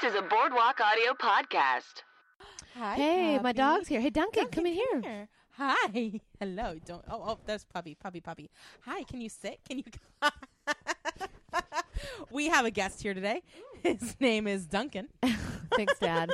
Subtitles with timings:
[0.00, 2.02] This is a Boardwalk Audio podcast.
[2.76, 3.56] Hi, Hey, my puppy.
[3.58, 4.00] dog's here.
[4.00, 5.28] Hey, Duncan, come in Duncan, here.
[5.58, 6.20] Hi.
[6.40, 6.76] Hello.
[6.86, 7.04] Don't.
[7.10, 8.50] Oh, oh, there's puppy, puppy, puppy.
[8.82, 9.02] Hi.
[9.04, 9.58] Can you sit?
[9.68, 9.84] Can you?
[12.30, 13.42] we have a guest here today.
[13.82, 15.08] His name is Duncan.
[15.76, 16.30] Thanks, Dad.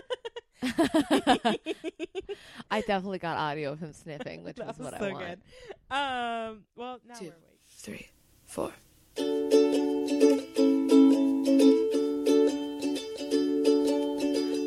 [2.70, 5.40] I definitely got audio of him sniffing, which That was what so I wanted.
[5.90, 5.96] good.
[5.96, 6.64] Um.
[6.76, 7.24] Well, now Two.
[7.26, 7.58] we're waiting.
[7.66, 8.08] three,
[8.44, 8.72] four.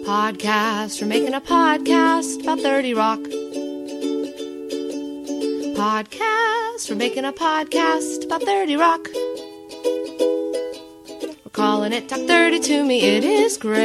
[0.09, 0.99] Podcast.
[0.99, 3.19] We're making a podcast about 30 Rock.
[5.77, 6.89] Podcast.
[6.89, 9.07] We're making a podcast about 30 Rock.
[11.45, 13.01] We're calling it Talk 30 to Me.
[13.01, 13.81] It is great.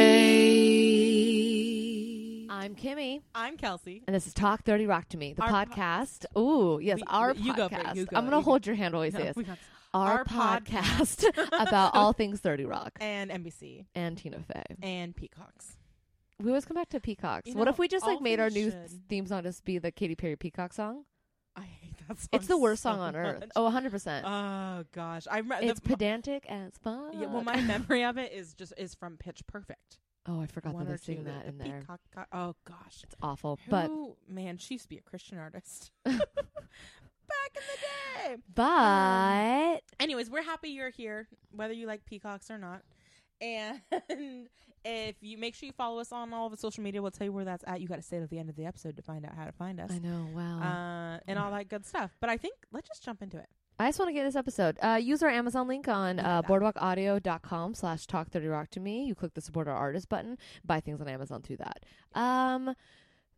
[2.49, 4.01] I'm Kimmy, I'm Kelsey.
[4.07, 6.25] and this is Talk 30 Rock to Me, the Our po- podcast.
[6.35, 7.83] Ooh, yes, We- our you podcast.
[7.83, 9.35] go you go, I'm going to hold your hand while we No, say this.
[9.35, 9.59] we got-
[9.93, 11.23] Our, our podcast
[11.67, 14.63] about all things 30 Rock and NBC and Tina Fey.
[14.81, 15.77] and Peacocks.
[16.41, 17.47] We always come back to Peacocks.
[17.47, 19.07] You what know, if we just like made our new should.
[19.07, 21.05] theme song just be the Katy Perry Peacock song?
[21.55, 22.27] I hate that song.
[22.33, 23.39] It's the worst so song on earth.
[23.39, 23.49] much.
[23.55, 24.21] Oh, 100%.
[24.25, 25.65] Oh gosh, I remember.
[25.65, 27.13] it's pedantic as fuck.
[27.13, 29.99] Yeah, well, my memory of it is just is from Pitch Perfect.
[30.27, 31.79] Oh, I forgot One that they sing that the in there.
[31.81, 31.99] Peacock
[32.33, 33.59] oh gosh, It's awful.
[33.69, 33.91] But
[34.27, 36.19] man, she used to be a Christian artist back
[37.55, 38.41] in the day.
[38.53, 42.81] but um, Anyways, we're happy you're here, whether you like peacocks or not.
[43.41, 43.81] And
[44.85, 47.25] if you make sure you follow us on all of the social media, we'll tell
[47.25, 47.81] you where that's at.
[47.81, 49.51] You got to stay to the end of the episode to find out how to
[49.51, 49.91] find us.
[49.91, 50.59] I know, wow.
[50.61, 52.11] Uh, and all that good stuff.
[52.19, 53.47] But I think let's just jump into it.
[53.77, 54.77] I just want to get this episode.
[54.81, 59.03] Uh, use our Amazon link on uh, boardwalkaudio.com slash talk 30 rock to me.
[59.03, 61.83] You click the support our artist button, buy things on Amazon through that.
[62.13, 62.73] Um,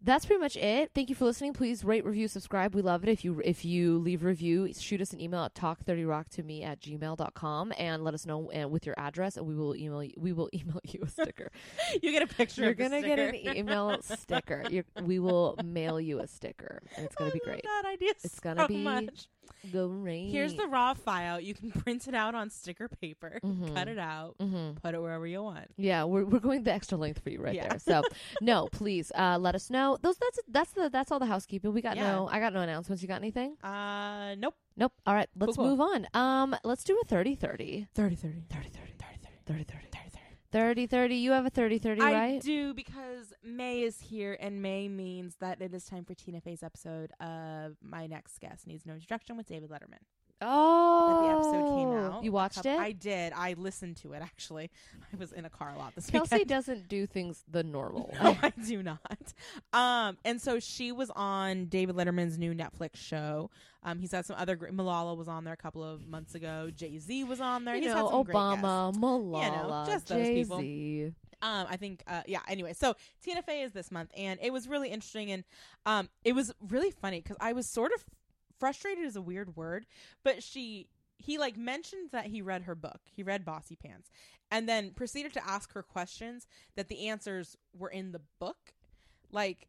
[0.02, 0.92] that's pretty much it.
[0.94, 1.53] Thank you for listening.
[1.53, 2.76] Please rate, review, subscribe.
[2.76, 3.09] We love it.
[3.09, 6.64] If you if you leave a review, shoot us an email at talk30rock to me
[6.64, 10.14] at gmail.com and let us know uh, with your address and we will email you,
[10.18, 11.52] we will email you a sticker.
[12.02, 12.64] You get a picture.
[12.64, 14.64] You're gonna get an email sticker.
[14.70, 16.81] You're, we will mail you a sticker.
[16.96, 17.63] And it's gonna I be great.
[17.63, 18.12] That idea.
[18.24, 19.28] It's gonna be much.
[19.72, 20.30] Great.
[20.30, 21.40] Here's the raw file.
[21.40, 23.74] You can print it out on sticker paper, Mhm.
[23.74, 25.68] cut it out, hmm put it wherever you want.
[25.78, 27.69] Yeah, we're we're going the extra length for you right Yeah.
[27.69, 27.80] there.
[27.80, 28.02] So
[28.41, 29.97] no, please uh, let us know.
[30.02, 31.74] Those that's that's the that's all the housekeeping.
[31.74, 32.12] We got Yeah.
[32.12, 33.02] no I got no announcements.
[33.02, 33.56] You got anything?
[33.63, 34.56] Uh, nope.
[34.75, 34.94] Nope.
[35.06, 35.78] All right, let's Cool, cool.
[35.78, 36.07] move on.
[36.13, 37.88] Um, let's do a 30 30.
[37.96, 38.44] 30 30.
[38.50, 38.69] 30 30.
[38.69, 39.18] 30 30.
[39.47, 39.63] 30 30.
[39.63, 39.97] 30
[40.52, 40.88] 30.
[40.88, 41.16] 30 30.
[41.16, 42.41] You have a 30 30, I right?
[42.41, 46.63] do because May is here, and May means that it is time for Tina Fey's
[46.63, 50.03] episode of My Next Guest Needs No Introduction with David Letterman.
[50.42, 52.24] Oh, That the episode came out.
[52.24, 52.80] You watched couple- it?
[52.80, 53.34] I did.
[53.34, 54.70] I listened to it actually.
[55.14, 56.50] I was in a car a lot this Kelsey weekend.
[56.50, 58.38] doesn't do things the normal No.
[58.42, 59.34] I do not.
[59.74, 63.50] Um, and so she was on David Letterman's new Netflix show.
[63.84, 64.74] Um, he's had some other great.
[64.74, 66.69] Malala was on there a couple of months ago.
[66.75, 67.75] Jay Z was on there.
[67.75, 68.64] You he's know, had some great guests.
[68.64, 70.58] Obama, Malala, just those people.
[70.59, 71.14] Jay-Z.
[71.42, 72.40] Um, I think, uh, yeah.
[72.48, 75.44] Anyway, so Tina Fey is this month, and it was really interesting, and
[75.86, 78.04] um, it was really funny because I was sort of
[78.59, 79.85] frustrated is a weird word,
[80.23, 80.88] but she
[81.18, 84.09] he like mentioned that he read her book, he read Bossy Pants,
[84.51, 88.73] and then proceeded to ask her questions that the answers were in the book,
[89.31, 89.68] like.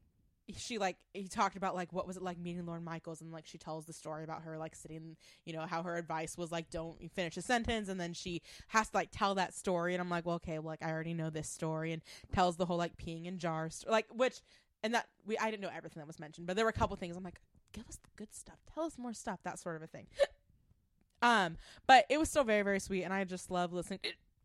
[0.57, 3.47] She like he talked about like what was it like meeting Lorne Michaels and like
[3.47, 6.71] she tells the story about her like sitting you know how her advice was like
[6.71, 10.09] don't finish a sentence and then she has to like tell that story and I'm
[10.09, 12.01] like well okay well, like I already know this story and
[12.33, 14.41] tells the whole like peeing in jars like which
[14.83, 16.97] and that we I didn't know everything that was mentioned but there were a couple
[16.97, 17.43] things I'm like
[17.79, 18.57] give us the good stuff.
[18.75, 20.07] Tell us more stuff that sort of a thing.
[21.21, 21.57] Um
[21.87, 24.01] but it was still very very sweet and I just love listening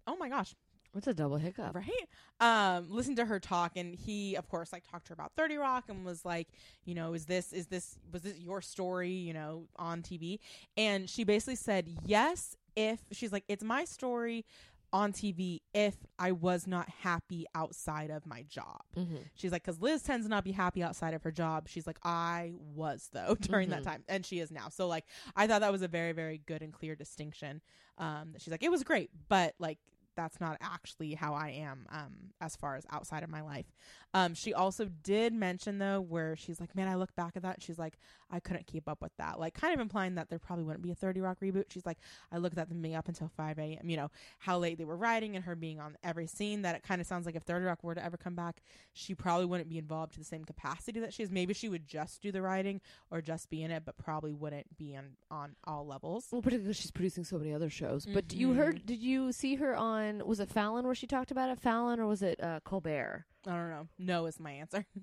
[0.07, 0.55] oh my gosh.
[0.91, 1.75] What's a double hiccup?
[1.75, 2.09] right?
[2.39, 5.57] Um listen to her talk and he of course like talked to her about 30
[5.57, 6.47] rock and was like
[6.85, 10.39] you know is this is this was this your story you know on tv
[10.77, 14.45] and she basically said yes if she's like it's my story
[14.93, 19.17] on tv if i was not happy outside of my job Mm-hmm.
[19.33, 21.97] she's like because liz tends to not be happy outside of her job she's like
[22.03, 23.85] i was though during that Mhm.
[23.85, 25.05] time and she is now so like
[25.35, 27.59] i thought that was a very very good and clear distinction
[27.97, 29.79] um that she's like it was great but like
[30.15, 33.65] that's not actually how I am um as far as outside of my life.
[34.13, 37.55] Um she also did mention though where she's like, "Man, I look back at that."
[37.55, 37.97] and She's like,
[38.29, 40.91] "I couldn't keep up with that." Like kind of implying that there probably wouldn't be
[40.91, 41.65] a 30 Rock reboot.
[41.69, 41.97] She's like,
[42.31, 44.97] "I looked at them being up until 5 a.m., you know, how late they were
[44.97, 47.65] writing and her being on every scene that it kind of sounds like if 30
[47.65, 48.61] Rock were to ever come back,
[48.93, 51.31] she probably wouldn't be involved to the same capacity that she is.
[51.31, 54.77] Maybe she would just do the writing or just be in it, but probably wouldn't
[54.77, 56.27] be on on all levels.
[56.31, 58.05] Well, particularly she's producing so many other shows.
[58.05, 58.85] But you heard?
[58.85, 60.02] Did you see her on?
[60.25, 61.59] Was it Fallon where she talked about it?
[61.59, 63.25] Fallon or was it uh, Colbert?
[63.47, 63.87] I don't know.
[63.97, 64.85] No is my answer.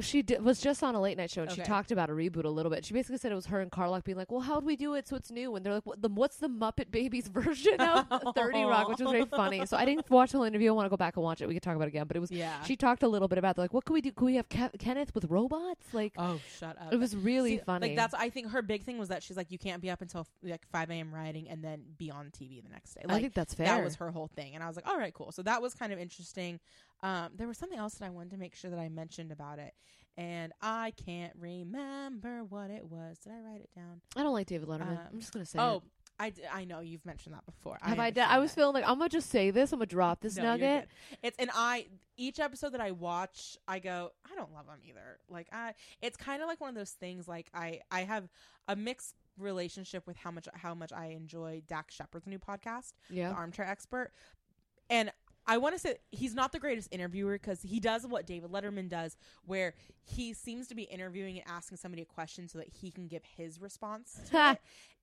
[0.00, 2.48] She was just on a late night show and she talked about a reboot a
[2.48, 2.84] little bit.
[2.84, 4.94] She basically said it was her and Carlock being like, "Well, how do we do
[4.94, 8.04] it so it's new?" And they're like, what, the, "What's the Muppet Babies version of
[8.10, 8.32] oh.
[8.32, 9.64] Thirty Rock?" Which was very funny.
[9.66, 10.70] So I didn't watch the whole interview.
[10.70, 11.46] I want to go back and watch it.
[11.46, 12.06] We could talk about it again.
[12.08, 12.60] But it was Yeah.
[12.64, 14.10] she talked a little bit about like, what could we do?
[14.10, 15.86] Could we have Ke- Kenneth with robots?
[15.92, 16.92] Like, oh, shut up.
[16.92, 17.88] it was really See, funny.
[17.88, 20.02] Like that's I think her big thing was that she's like you can't be up
[20.02, 21.14] until like 5 a.m.
[21.14, 23.02] writing and then be on TV the next day.
[23.08, 23.66] I Like think that's fair.
[23.66, 25.30] that was her whole thing, and I was like, all right, cool.
[25.30, 26.58] So that was kind of interesting.
[27.02, 29.58] Um, there was something else that I wanted to make sure that I mentioned about
[29.58, 29.74] it,
[30.16, 33.18] and I can't remember what it was.
[33.18, 34.00] Did I write it down?
[34.16, 34.88] I don't like David Letterman.
[34.92, 35.58] Um, I'm just gonna say.
[35.58, 35.82] Oh, it.
[36.16, 37.76] I, d- I know you've mentioned that before.
[37.82, 38.10] have I?
[38.10, 38.28] Done?
[38.30, 38.54] I was that.
[38.60, 39.72] feeling like I'm gonna just say this.
[39.72, 40.88] I'm gonna drop this No, nugget.
[41.22, 45.18] It's and I each episode that I watch, I go, I don't love him either.
[45.28, 47.26] Like I, it's kind of like one of those things.
[47.26, 48.28] Like I, I have
[48.68, 53.30] a mixed relationship with how much how much I enjoy Dax Shepard's new podcast, Yeah.
[53.30, 54.12] The Armchair Expert,
[54.88, 55.10] and
[55.46, 58.88] I want to say he's not the greatest interviewer because he does what David Letterman
[58.88, 62.90] does, where he seems to be interviewing and asking somebody a question so that he
[62.90, 64.20] can give his response.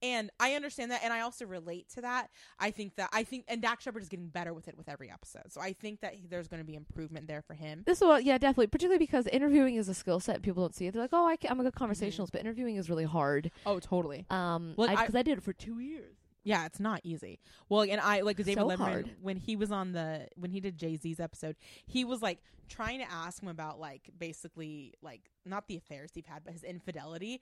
[0.03, 2.31] And I understand that, and I also relate to that.
[2.59, 5.11] I think that I think, and Dax Shepard is getting better with it with every
[5.11, 5.51] episode.
[5.53, 7.83] So I think that he- there's going to be improvement there for him.
[7.85, 8.65] This is what, yeah, definitely.
[8.67, 10.41] Particularly because interviewing is a skill set.
[10.41, 10.93] People don't see it.
[10.93, 13.51] They're like, "Oh, I I'm a good conversationalist," but interviewing is really hard.
[13.63, 14.25] Oh, totally.
[14.31, 16.15] Um, Well, because I- I, did it for two years.
[16.43, 17.39] Yeah, it's not easy.
[17.69, 19.11] Well, and I like David So Letterman hard.
[19.21, 21.55] when he was on the when he did Jay Z's episode,
[21.85, 26.25] he was like trying to ask him about like basically like not the affairs he've
[26.25, 27.41] had, but his infidelity.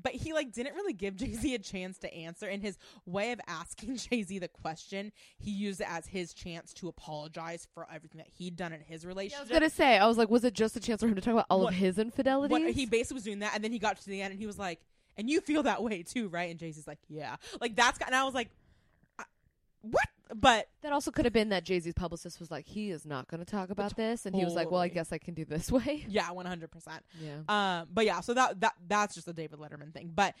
[0.00, 2.46] But he like didn't really give Jay Z a chance to answer.
[2.48, 6.72] In his way of asking Jay Z the question, he used it as his chance
[6.74, 9.38] to apologize for everything that he'd done in his relationship.
[9.40, 11.20] I was gonna say, I was like, was it just a chance for him to
[11.20, 12.50] talk about all What- of his infidelities?
[12.50, 14.46] what he basically was doing that, and then he got to the end, and he
[14.46, 14.80] was like,
[15.20, 18.14] "And you feel that way too, right?" And Jay Z's like, "Yeah." Like that's and
[18.14, 18.50] I was like,
[19.82, 23.04] "What?" But that also could have been that Jay Z's publicist was like, he is
[23.04, 25.34] not going to talk about this, and he was like, well, I guess I can
[25.34, 26.04] do this way.
[26.08, 27.02] yeah, one hundred percent.
[27.20, 27.40] Yeah.
[27.48, 30.12] Um, but yeah, so that that that's just a David Letterman thing.
[30.14, 30.36] But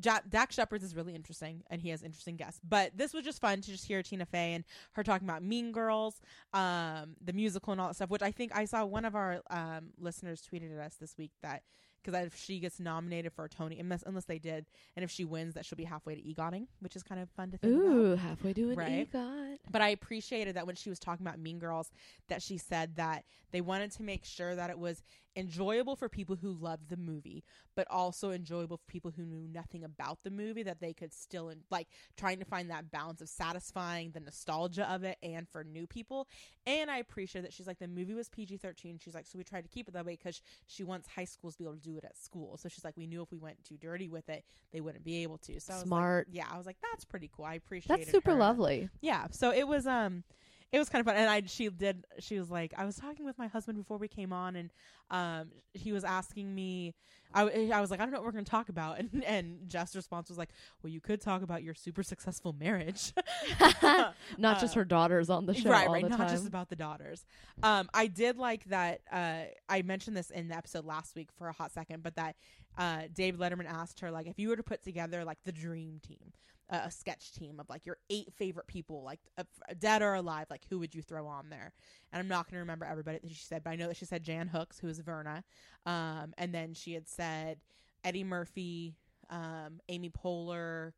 [0.00, 2.60] ja- Dax Shepard's is really interesting, and he has interesting guests.
[2.62, 4.62] But this was just fun to just hear Tina Fey and
[4.92, 6.20] her talking about Mean Girls,
[6.54, 8.10] um, the musical and all that stuff.
[8.10, 11.32] Which I think I saw one of our um listeners tweeted at us this week
[11.42, 11.64] that
[12.02, 14.66] because if she gets nominated for a Tony, unless unless they did,
[14.96, 17.50] and if she wins, that she'll be halfway to EGOTing, which is kind of fun
[17.50, 17.92] to think about.
[17.94, 19.10] Ooh, halfway to an Right.
[19.12, 19.58] EGOT.
[19.70, 21.90] But I appreciated that when she was talking about Mean Girls,
[22.28, 25.02] that she said that they wanted to make sure that it was
[25.36, 27.44] enjoyable for people who loved the movie,
[27.76, 31.52] but also enjoyable for people who knew nothing about the movie, that they could still,
[31.70, 35.86] like, trying to find that balance of satisfying the nostalgia of it and for new
[35.86, 36.26] people.
[36.66, 38.98] And I appreciate that she's like, the movie was PG 13.
[39.02, 41.54] She's like, so we tried to keep it that way because she wants high schools
[41.54, 42.56] to be able to do it at school.
[42.56, 45.22] So she's like, we knew if we went too dirty with it, they wouldn't be
[45.22, 45.60] able to.
[45.60, 46.28] So I was like, Smart.
[46.30, 47.44] yeah, I was like, that's pretty cool.
[47.44, 48.88] I appreciate That's super her lovely.
[49.00, 50.24] yeah so it was um
[50.72, 53.24] it was kind of fun and i she did she was like i was talking
[53.24, 54.70] with my husband before we came on and
[55.10, 56.94] um he was asking me
[57.32, 59.24] i, w- I was like i don't know what we're going to talk about and
[59.24, 60.50] and jeff's response was like
[60.82, 63.12] well you could talk about your super successful marriage
[63.82, 64.14] Not
[64.60, 66.28] just Uh, her daughters on the show right all right the not time.
[66.28, 67.24] just about the daughters
[67.62, 71.48] um i did like that uh i mentioned this in the episode last week for
[71.48, 72.36] a hot second but that
[72.76, 76.00] uh david letterman asked her like if you were to put together like the dream
[76.06, 76.32] team
[76.70, 79.42] uh, a sketch team of like your eight favorite people like uh,
[79.78, 81.72] dead or alive like who would you throw on there
[82.12, 84.04] and i'm not going to remember everybody that she said but i know that she
[84.04, 85.42] said jan hooks who is verna
[85.86, 87.58] um and then she had said
[88.04, 88.96] eddie murphy
[89.30, 90.92] um amy poehler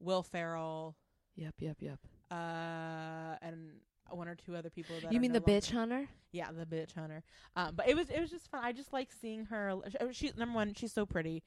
[0.00, 0.96] will ferrell
[1.36, 1.98] Yep, yep, yep.
[2.30, 3.70] uh, and
[4.10, 4.96] one or two other people.
[5.00, 6.06] That You mean no the bitch hunter?
[6.32, 7.22] Yeah, the bitch hunter.
[7.56, 8.60] Um, but it was it was just fun.
[8.62, 9.76] I just like seeing her.
[10.12, 11.42] She number one, she's so pretty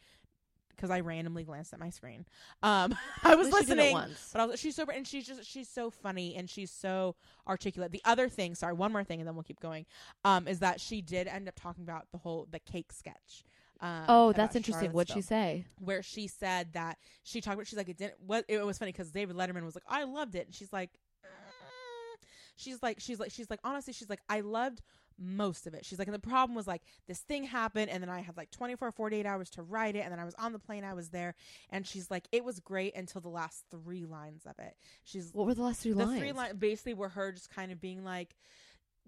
[0.76, 2.26] because I randomly glanced at my screen.
[2.64, 4.30] Um, I was At least she did it listening, once.
[4.32, 7.16] but I was, she's so and she's just she's so funny and she's so
[7.48, 7.92] articulate.
[7.92, 9.86] The other thing, sorry, one more thing, and then we'll keep going.
[10.24, 13.44] Um, is that she did end up talking about the whole the cake sketch.
[13.82, 14.92] Um, Oh, that's interesting.
[14.94, 15.66] What'd she say?
[15.80, 18.92] where she said that she talked about she's like it didn't what it was funny
[18.92, 20.92] because David Letterman was like I loved it and she's like
[21.26, 24.82] "Mm." she's like she's like she's like honestly she's like I loved
[25.18, 25.86] most of it.
[25.86, 28.52] She's like and the problem was like this thing happened and then I had like
[28.52, 31.10] 24 48 hours to write it and then I was on the plane I was
[31.10, 31.36] there
[31.70, 34.76] and she's like it was great until the last three lines of it.
[35.04, 36.20] She's What were the last three the lines?
[36.20, 38.36] three line basically were her just kind of being like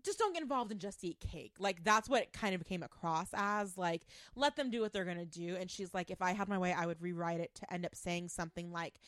[0.04, 1.54] just don't get involved and just eat cake.
[1.60, 4.04] Like that's what it kind of came across as like
[4.36, 5.56] let them do what they're gonna do.
[5.56, 7.96] And she's like if i had my way i would rewrite it to end up
[7.96, 9.00] saying something like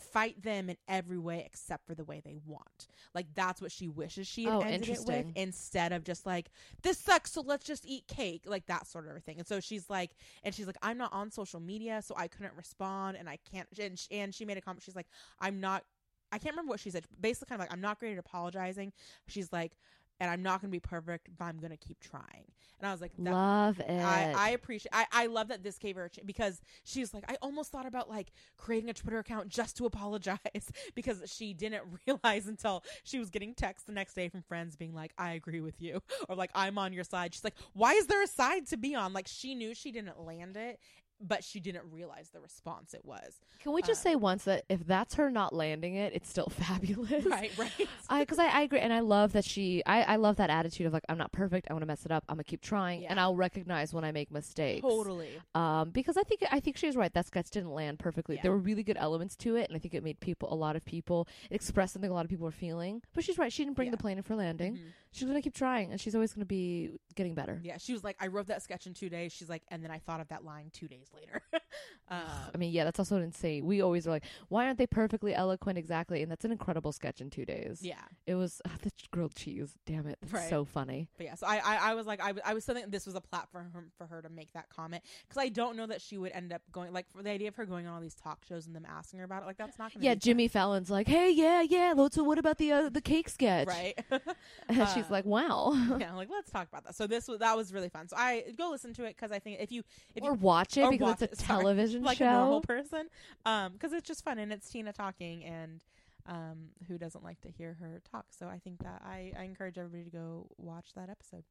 [0.00, 3.88] fight them in every way except for the way they want like that's what she
[3.88, 6.50] wishes she had Oh, ended it with instead of just like
[6.82, 9.88] this sucks so let's just eat cake like that sort of thing and so she's
[9.90, 10.10] like
[10.42, 13.68] and she's like i'm not on social media so i couldn't respond and i can't
[13.78, 15.08] and, sh- and she made a comment she's like
[15.40, 15.84] i'm not
[16.32, 17.04] I can't remember what she said.
[17.20, 18.92] Basically, kind of like, I'm not great at apologizing.
[19.28, 19.72] She's like,
[20.20, 22.44] and I'm not going to be perfect, but I'm going to keep trying.
[22.78, 23.88] And I was like, Love it.
[23.88, 27.24] I, I appreciate I, I love that this gave her a ch- because she's like
[27.30, 30.38] I almost thought about like creating a Twitter account just to apologize
[30.94, 34.94] because she didn't realize until she was getting texts the next day from friends being
[34.94, 37.34] like I agree with you or like I'm on your side.
[37.34, 39.14] She's like why is there a side to be on?
[39.14, 40.78] Like she knew she didn't land it
[41.20, 43.40] but she didn't realize the response it was.
[43.60, 46.48] Can we just uh, say once that if that's her not landing it, it's still
[46.50, 47.24] fabulous.
[47.26, 47.70] Right, right.
[48.20, 50.92] Because I, I agree and I love that she I, I love that attitude of
[50.92, 53.18] like I'm not perfect I want to mess it up I'm gonna keep trying and
[53.18, 55.30] I'll recognize when I make mistakes totally.
[55.54, 58.42] um because I think I think she's right that sketch didn't land perfectly Yeah.
[58.42, 60.76] there were really good elements to it and I think it made people a lot
[60.76, 63.64] of people it expressed something a lot of people were feeling but she's right she
[63.64, 63.92] didn't bring Yeah.
[63.92, 64.80] the plane in for landing Mhm.
[65.16, 68.16] She's gonna keep trying and she's always gonna be getting better Yeah, she was like,
[68.20, 69.32] I wrote that sketch in two days.
[69.32, 71.40] She's like, and then I thought of that line two days later.
[72.08, 72.20] um,
[72.54, 75.76] I mean yeah that's also insane we always are like why aren't they perfectly eloquent
[75.78, 77.96] exactly and that's an incredible sketch in two days yeah,
[78.26, 80.50] it was uh, the grilled cheese damn it that's Right.
[80.50, 81.34] so funny but yeah.
[81.34, 83.70] So I, I, I was like, I, was- I was thinking this was a platform
[83.72, 86.32] for her, for her to make that comment because I don't know that she would
[86.32, 88.66] end up going like for the idea of her going on all these talk shows
[88.66, 89.46] and them asking her about it.
[89.46, 89.92] Like that's not.
[89.92, 92.88] Gonna Yeah, be Jimmy Fallon's like, "Hey, yeah, yeah, lo- so what about the uh,
[92.90, 93.98] the cake sketch?" Right.
[94.68, 96.12] And she's Uh, like, "Wow." yeah.
[96.16, 96.94] Like let's talk about that.
[96.94, 98.08] So this was that was really fun.
[98.08, 99.82] So I go listen to it because I think if you
[100.14, 101.60] if or you watch it or because watch it's a it, sorry.
[101.60, 102.26] television like show.
[102.26, 103.08] a normal person,
[103.44, 105.80] um, because it's just fun and it's Tina talking and.
[106.28, 108.24] Um, who doesn't like to hear her talk?
[108.36, 111.44] So I think that I, I encourage everybody to go watch that episode.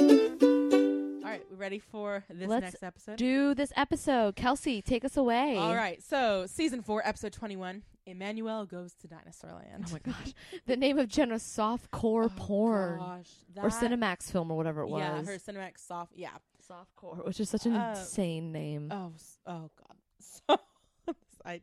[1.24, 3.16] All right, we ready for this Let's next episode?
[3.16, 4.82] Do this episode, Kelsey.
[4.82, 5.56] Take us away.
[5.56, 7.82] All right, so season four, episode twenty-one.
[8.06, 9.84] Emmanuel goes to Dinosaur Land.
[9.88, 10.34] Oh my gosh,
[10.66, 15.00] the name of Jenna's softcore Oh, porn gosh, or Cinemax film or whatever it was.
[15.00, 16.12] Yeah, her Cinemax soft.
[16.14, 16.30] Yeah.
[16.68, 18.88] softcore, which is such an Uh, insane name.
[18.90, 19.12] Oh,
[19.46, 19.96] oh God.
[20.48, 20.58] So
[21.44, 21.60] I,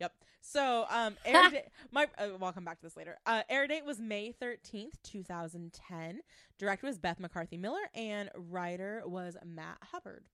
[0.00, 0.12] yep.
[0.40, 1.64] So um, air date.
[1.92, 3.16] My uh, we'll come back to this later.
[3.24, 6.20] Uh, air date was May thirteenth, two thousand ten.
[6.58, 10.24] Director was Beth McCarthy Miller, and writer was Matt Hubbard.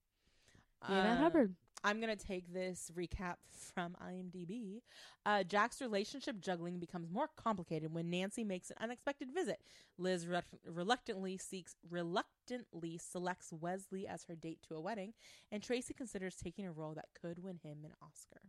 [0.89, 1.55] yeah, Matt Uh, Hubbard.
[1.85, 4.81] I'm gonna take this recap from IMDb.
[5.25, 9.61] Uh, Jack's relationship juggling becomes more complicated when Nancy makes an unexpected visit.
[9.97, 15.15] Liz re- reluctantly seeks reluctantly selects Wesley as her date to a wedding,
[15.53, 18.41] and Tracy considers taking a role that could win him an Oscar.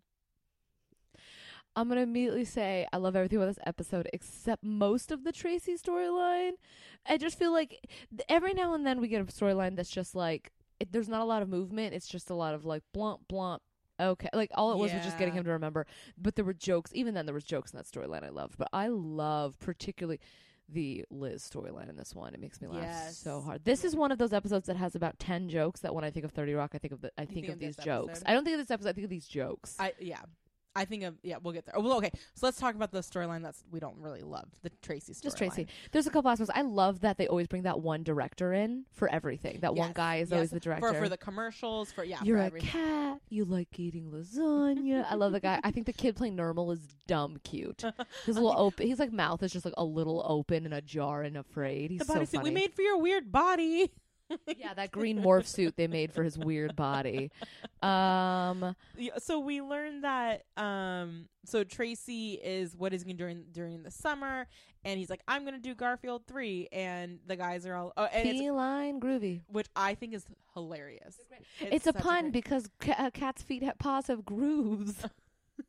[1.76, 5.76] I'm gonna immediately say I love everything about this episode except most of the Tracy
[5.76, 6.54] storyline.
[7.06, 7.88] I just feel like
[8.28, 11.26] every now and then we get a storyline that's just like it, there's not a
[11.26, 11.94] lot of movement.
[11.94, 13.60] It's just a lot of like blump blump.
[14.02, 15.86] Okay, like all it was was just getting him to remember.
[16.18, 16.92] But there were jokes.
[16.94, 18.58] Even then, there was jokes in that storyline I loved.
[18.58, 20.20] But I love particularly
[20.70, 22.34] the Liz storyline in this one.
[22.34, 23.66] It makes me laugh so hard.
[23.66, 25.82] This is one of those episodes that has about ten jokes.
[25.82, 27.54] That when I think of Thirty Rock, I think of the I think, think of
[27.56, 28.10] of these jokes.
[28.10, 28.30] episode?
[28.30, 28.90] I don't think of this episode.
[28.90, 29.76] I think of these jokes.
[29.80, 30.22] I yeah.
[30.76, 31.76] I think of yeah, we'll get there.
[31.78, 34.70] Oh, well, okay, so let's talk about the storyline that's we don't really love the
[34.82, 35.24] Tracy storyline.
[35.24, 35.68] Just Tracy.
[35.92, 36.52] There's a couple aspects.
[36.56, 39.60] I love that they always bring that one director in for everything.
[39.62, 40.36] That one Yes, guy is yes.
[40.36, 40.94] always the director.
[40.94, 42.20] for for the commercials for yeah.
[42.24, 42.70] You're for a everything.
[42.70, 43.20] cat.
[43.30, 45.06] You like eating lasagna.
[45.10, 45.60] I love the guy.
[45.64, 47.84] I think the kid playing Normal is dumb cute.
[48.26, 48.88] His little open.
[48.88, 51.92] He's like mouth is just like a little open and ajar and afraid.
[51.92, 52.50] He's the so bodysuit funny.
[52.50, 53.92] we made for your weird body.
[54.58, 57.32] Yeah, that green morph suit they made for his weird body.
[57.82, 63.84] Um, Yeah, so we learned that um so Tracy is what is going during during
[63.84, 64.48] the summer
[64.84, 68.06] and he's like I'm going to do Garfield 3 and the guys are all oh,
[68.06, 69.42] and it's, feline groovy.
[69.48, 71.18] which I think is hilarious.
[71.60, 74.96] It's, a pun great- because ca- uh, cat's feet have paws have grooves.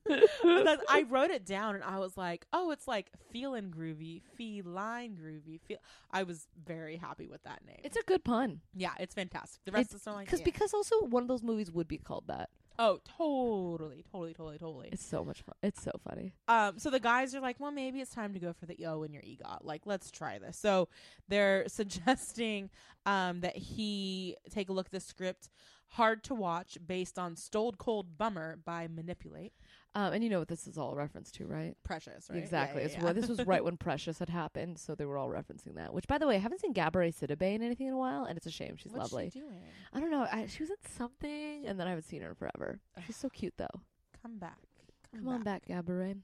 [0.08, 5.60] I wrote it down and I was like, "Oh, it's like feeling groovy, feline groovy."
[5.60, 5.78] Feel
[6.10, 7.80] I was very happy with that name.
[7.84, 8.60] it's a good pun.
[8.74, 9.64] yeah, it's fantastic.
[9.64, 10.44] The rest of the storyline Because yeah.
[10.44, 12.50] because also one of those movies would be called that.
[12.82, 14.88] Oh, totally, totally, totally, totally.
[14.90, 15.54] It's so much fun.
[15.62, 16.32] It's so funny.
[16.48, 19.02] Um, so the guys are like, well, maybe it's time to go for the O
[19.02, 19.58] in your EGOT.
[19.64, 20.56] Like, let's try this.
[20.56, 20.88] So
[21.28, 22.70] they're suggesting
[23.04, 25.50] um, that he take a look at the script,
[25.88, 29.52] hard to watch, based on Stoled Cold Bummer by Manipulate.
[29.94, 31.74] Um, and you know what this is all a reference to, right?
[31.82, 32.38] Precious, right?
[32.38, 32.82] Exactly.
[32.82, 35.74] Yeah, yeah, where this was right when Precious had happened, so they were all referencing
[35.74, 35.92] that.
[35.92, 38.36] Which, by the way, I haven't seen Gabourey Sidibe in anything in a while, and
[38.36, 38.76] it's a shame.
[38.76, 39.30] She's What's lovely.
[39.30, 39.62] she doing?
[39.92, 40.28] I don't know.
[40.30, 42.78] I, she was in something, and then I haven't seen her in forever.
[43.04, 43.66] She's so cute, though.
[44.22, 44.58] Come back.
[45.12, 46.18] Come on back, Gabourey.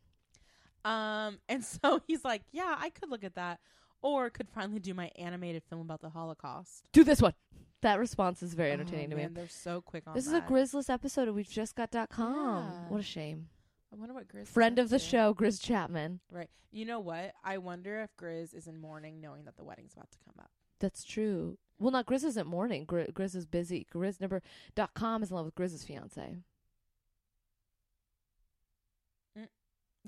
[0.85, 3.59] Um, and so he's like, yeah, I could look at that,
[4.01, 6.85] or could finally do my animated film about the Holocaust.
[6.93, 7.35] Do this one.
[7.83, 9.29] That response is very entertaining oh, to me.
[9.33, 12.71] They're so quick on This is a Grizzless episode, and we've just got dot .com.
[12.71, 12.89] Yeah.
[12.89, 13.49] What a shame.
[13.97, 15.05] I wonder what Grizz Friend of the to.
[15.05, 16.21] show, Grizz Chapman.
[16.31, 16.51] Right.
[16.71, 17.33] You know what?
[17.43, 20.51] I wonder if Grizz is in mourning knowing that the wedding's about to come up.
[20.81, 21.57] That's true.
[21.79, 22.85] Well, not Grizz isn't mourning.
[22.85, 23.87] Gri- Grizz is busy.
[23.93, 24.43] Grizz number
[24.75, 26.37] dot com is in love with Grizz's fiance.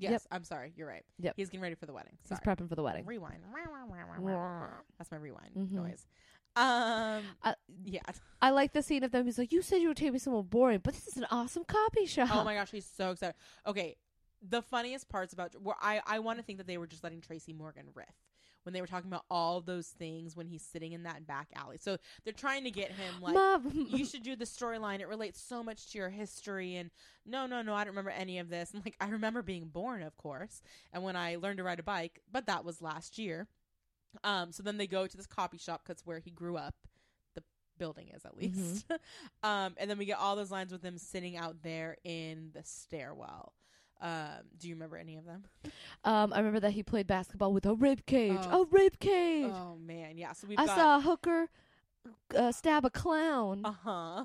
[0.00, 0.22] Yes, Yep.
[0.30, 0.72] I'm sorry.
[0.76, 1.04] You're right.
[1.18, 1.34] Yep.
[1.36, 2.16] He's getting ready for the wedding.
[2.28, 3.04] He's prepping for the wedding.
[3.04, 3.42] Rewind.
[4.96, 5.72] That's my rewind Mhm.
[5.72, 6.06] noise.
[6.58, 7.22] Um.
[7.42, 8.00] Uh, yeah.
[8.42, 9.26] I like the scene of them.
[9.26, 11.64] He's like, "You said you would take me somewhere boring, but this is an awesome
[11.64, 13.34] copy shop." Oh my gosh, he's so excited.
[13.66, 13.96] Okay,
[14.42, 17.20] the funniest parts about where I I want to think that they were just letting
[17.20, 18.06] Tracy Morgan riff
[18.68, 21.78] when they were talking about all those things when he's sitting in that back alley.
[21.78, 23.32] So they're trying to get him like.
[23.32, 25.00] Mom, you should do the storyline.
[25.00, 26.76] It relates so much to your history.
[26.76, 26.90] And
[27.24, 28.72] no, no, no, I don't remember any of this.
[28.74, 30.60] And like, I remember being born, of course,
[30.92, 33.46] and when I learned to ride a bike, but that was last year.
[34.24, 36.74] Um, so then they go to this copy shop because where he grew up,
[37.34, 37.42] the
[37.78, 38.86] building is at least.
[39.42, 42.62] um, and then we get all those lines with them sitting out there in the
[42.64, 43.52] stairwell.
[44.00, 45.44] Um, do you remember any of them?
[46.04, 48.38] um, I remember that he played basketball with a rib cage.
[48.42, 48.62] Oh.
[48.62, 49.52] A rib cage.
[49.52, 50.32] Oh man, yeah.
[50.32, 50.76] So we've I got.
[50.76, 51.48] saw a hooker
[52.36, 53.62] uh, stab a clown.
[53.64, 54.24] Uh huh.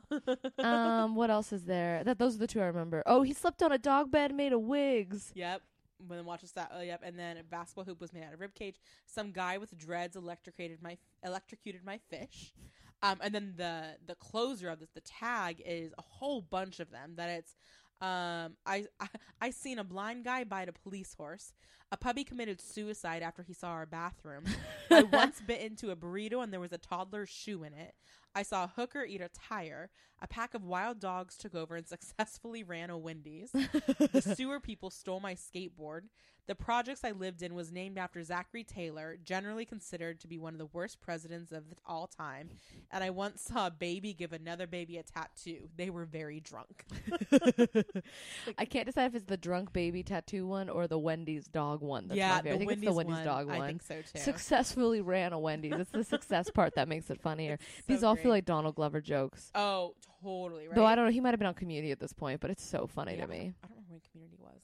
[0.64, 2.04] um, what else is there?
[2.04, 3.04] That those are the two I remember.
[3.06, 5.32] Oh, he slept on a dog bed made of wigs.
[5.34, 5.62] Yep.
[6.10, 6.72] Then watch us that.
[6.74, 7.02] Oh, yep.
[7.04, 8.80] And then a basketball hoop was made out of rib cage.
[9.06, 12.54] Some guy with dreads electrocuted my electrocuted my fish.
[13.02, 16.90] Um, and then the the closer of this, the tag is a whole bunch of
[16.92, 17.14] them.
[17.18, 17.56] That it's
[18.02, 19.08] um, I, I
[19.42, 21.54] I seen a blind guy bite a police horse.
[21.92, 24.46] A puppy committed suicide after he saw our bathroom.
[24.90, 27.94] I once bit into a burrito and there was a toddler's shoe in it.
[28.34, 29.92] I saw a hooker eat a tire.
[30.20, 33.52] A pack of wild dogs took over and successfully ran a Wendy's.
[34.24, 36.02] sewer people stole my skateboard.
[36.46, 40.54] The projects I lived in was named after Zachary Taylor, generally considered to be one
[40.54, 42.50] of the worst presidents of all time.
[42.92, 45.70] And I once saw a baby give another baby a tattoo.
[45.78, 46.84] They were very drunk.
[48.58, 52.10] I can't decide if it's the drunk baby tattoo one or the Wendy's dog one.
[52.10, 52.44] That's my yeah, favorite.
[52.44, 53.62] the I think Wendy's, it's the Wendy's one, dog one.
[53.62, 54.20] I think so too.
[54.20, 55.74] Successfully ran a Wendy's.
[55.74, 57.58] It's the success part that makes it funnier.
[57.78, 59.50] It's These so all feel like Donald Glover jokes.
[59.56, 60.68] Oh, totally.
[60.68, 60.76] Right.
[60.76, 62.66] Though I don't know, he might have been on Community at this point, but it's
[62.66, 63.54] so funny Yeah, to me.
[63.64, 64.62] I don't when Community was.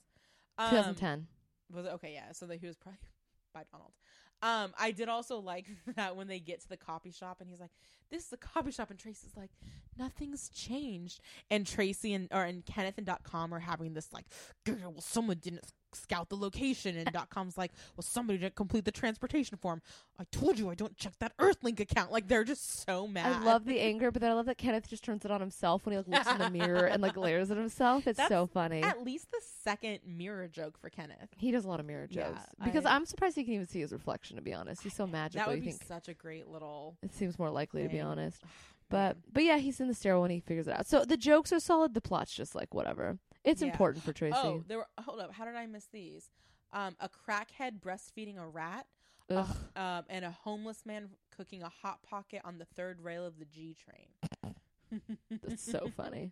[0.57, 1.27] Um, 2010.
[1.74, 2.13] Was it okay?
[2.13, 2.31] Yeah.
[2.33, 3.00] So that he was probably
[3.53, 3.93] by Donald.
[4.41, 7.59] Um, I did also like that when they get to the copy shop and he's
[7.59, 7.71] like,
[8.09, 9.51] "This is the copy shop," and Tracy's like,
[9.98, 11.19] "Nothing's changed."
[11.51, 14.25] And Tracy and or and Kenneth and dot com are having this like,
[14.65, 18.85] "Grr, "Well, someone didn't scout the location," and dot com's like, "Well, somebody didn't complete
[18.85, 19.81] the transportation form."
[20.19, 22.11] I told you I don't check that Earthlink account.
[22.11, 23.41] Like they're just so mad.
[23.41, 25.85] I love the anger, but then I love that Kenneth just turns it on himself
[25.85, 28.05] when he like looks in the mirror and like glares at himself.
[28.07, 28.83] It's That's so funny.
[28.83, 31.29] at least the second mirror joke for Kenneth.
[31.37, 33.67] He does a lot of mirror Yeah, jokes because I- I'm surprised he can even
[33.67, 34.35] see his reflection.
[34.35, 35.45] To be honest, he's so magical.
[35.45, 36.97] That would be think such a great little.
[37.01, 38.41] it seems more likely to be honest.
[38.91, 40.87] But but yeah, he's in the stairwell and he figures it out.
[40.87, 41.93] So the jokes are solid.
[41.93, 43.19] The plot's just like whatever.
[43.50, 43.70] It's Yeah.
[43.70, 44.38] important for Tracy.
[44.38, 44.88] Oh, there were.
[45.00, 45.33] Hold up.
[45.33, 46.29] How did I miss these?
[46.72, 48.85] Um, a crackhead breastfeeding a rat,
[49.29, 53.46] um, and a homeless man cooking a hot pocket on the third rail of the
[53.46, 55.01] G train.
[55.44, 56.31] That's so funny.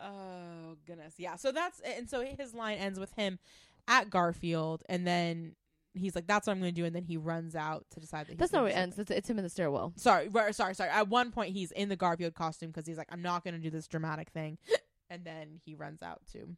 [0.00, 1.36] Oh goodness, yeah.
[1.36, 3.38] So that's and so his line ends with him
[3.88, 5.56] at Garfield, and then
[5.94, 8.26] he's like, "That's what I'm going to do," and then he runs out to decide
[8.26, 8.32] that.
[8.32, 8.98] he's That's not where it ends.
[8.98, 9.94] It's, it's him in the stairwell.
[9.96, 10.90] Sorry, sorry, sorry.
[10.90, 13.60] At one point, he's in the Garfield costume because he's like, "I'm not going to
[13.60, 14.58] do this dramatic thing,"
[15.10, 16.56] and then he runs out to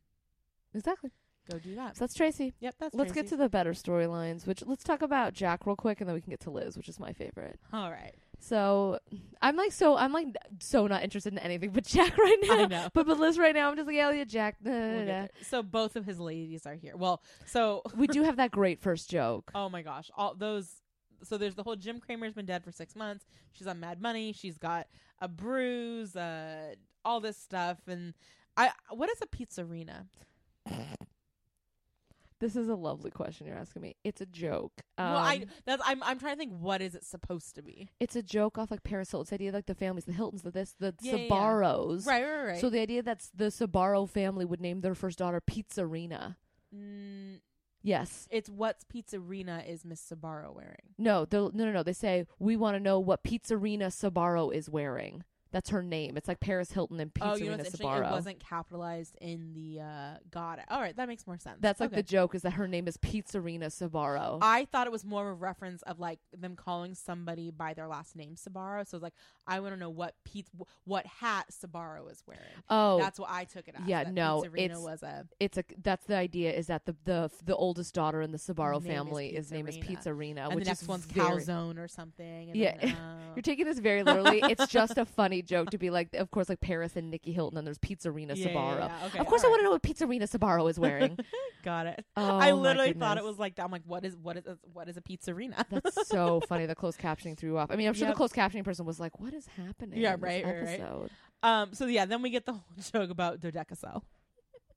[0.74, 1.10] Exactly.
[1.50, 1.96] go do that.
[1.96, 2.52] So that's Tracy.
[2.60, 2.94] Yep, that's.
[2.94, 4.46] let's get to the better storylines.
[4.46, 6.88] Which let's talk about Jack real quick, and then we can get to Liz, which
[6.88, 7.58] is my favorite.
[7.72, 8.14] All right.
[8.40, 9.00] So
[9.42, 10.28] I'm like so I'm like
[10.60, 12.52] so not interested in anything but Jack right now.
[12.62, 12.88] I know.
[12.92, 14.56] But but Liz right now, I'm just like Elliot Jack.
[14.62, 15.12] da, da, We'll da, get da.
[15.12, 15.28] there.
[15.42, 16.96] So both of his ladies are here.
[16.96, 19.50] Well, so We do have that great first joke.
[19.54, 20.82] oh my gosh, all those.
[21.24, 23.24] So there's the whole Jim Cramer's been dead for six months.
[23.52, 24.32] She's on Mad Money.
[24.32, 24.86] She's got
[25.20, 28.14] a bruise, uh, all this stuff, and
[28.58, 28.70] I.
[28.90, 30.06] What is a pizzerina?
[32.40, 33.96] This is a lovely question you're asking me.
[34.04, 34.72] It's a joke.
[34.96, 37.88] Um, well, I that's I'm I'm trying to think what is it supposed to be?
[37.98, 40.72] it's a joke off like Paris Hilton's idea, like the families, the Hiltons, the this,
[40.78, 41.28] the Yeah, yeah, yeah.
[41.30, 42.06] Sbarros.
[42.06, 42.60] Right, right, right.
[42.60, 46.36] So the idea that the Sbarro family would name their first daughter Pizzerina.
[46.72, 47.40] mm,
[47.82, 48.28] Yes.
[48.30, 50.94] it's what's pizzerina is Miss Sbarro wearing?
[50.96, 51.82] No, no, no, no.
[51.82, 55.24] They say we want to know what Pizzerina Sbarro is wearing.
[55.50, 56.16] That's her name.
[56.16, 57.86] It's like Paris Hilton and Pizzerina oh, you know what's interesting?
[57.88, 58.08] Sbarro.
[58.10, 59.80] It wasn't capitalized in the.
[59.80, 60.14] uh
[60.58, 60.64] it.
[60.70, 61.56] All right, that makes more sense.
[61.60, 61.96] That's like Okay.
[61.96, 64.38] the joke is that her name is Pizzerina Sbarro.
[64.42, 67.86] I thought it was more of a reference of like them calling somebody by their
[67.88, 68.86] last name Sbarro.
[68.86, 69.14] So it's like
[69.46, 70.50] I want to know what pizza,
[70.84, 72.42] what hat Sbarro is wearing.
[72.68, 73.86] oh, That's what I took it as.
[73.88, 77.30] yeah, no, Pizzerina it's- was a it's a that's the idea is that the the
[77.44, 80.46] the oldest daughter in the Sbarro Name is family is name is Pizzerina.
[80.46, 82.50] And which the next is one's very, calzone or something.
[82.50, 82.76] And Yeah.
[82.78, 84.40] then, uh, You're taking this very literally.
[84.42, 87.58] it's just a funny joke to be like, of course, like Paris and Nikki Hilton,
[87.58, 88.78] and there's Pizzerina yeah, yeah, Sbarro.
[88.78, 91.18] yeah, okay, of course, I want to know what Pizzerina Sbarro is wearing.
[91.64, 92.04] Got it.
[92.16, 93.64] Oh, I literally thought it was like that.
[93.64, 95.64] I'm like, what is what is what is a pizzerina?
[95.70, 96.66] That's so funny.
[96.66, 97.70] The closed captioning threw off.
[97.70, 98.14] I mean, I'm sure Yep.
[98.14, 101.10] the closed captioning person was like, "What is happening?" Yeah, in this right, right, right.
[101.42, 101.74] um.
[101.74, 104.02] So yeah, then we get the whole joke about dodecacel.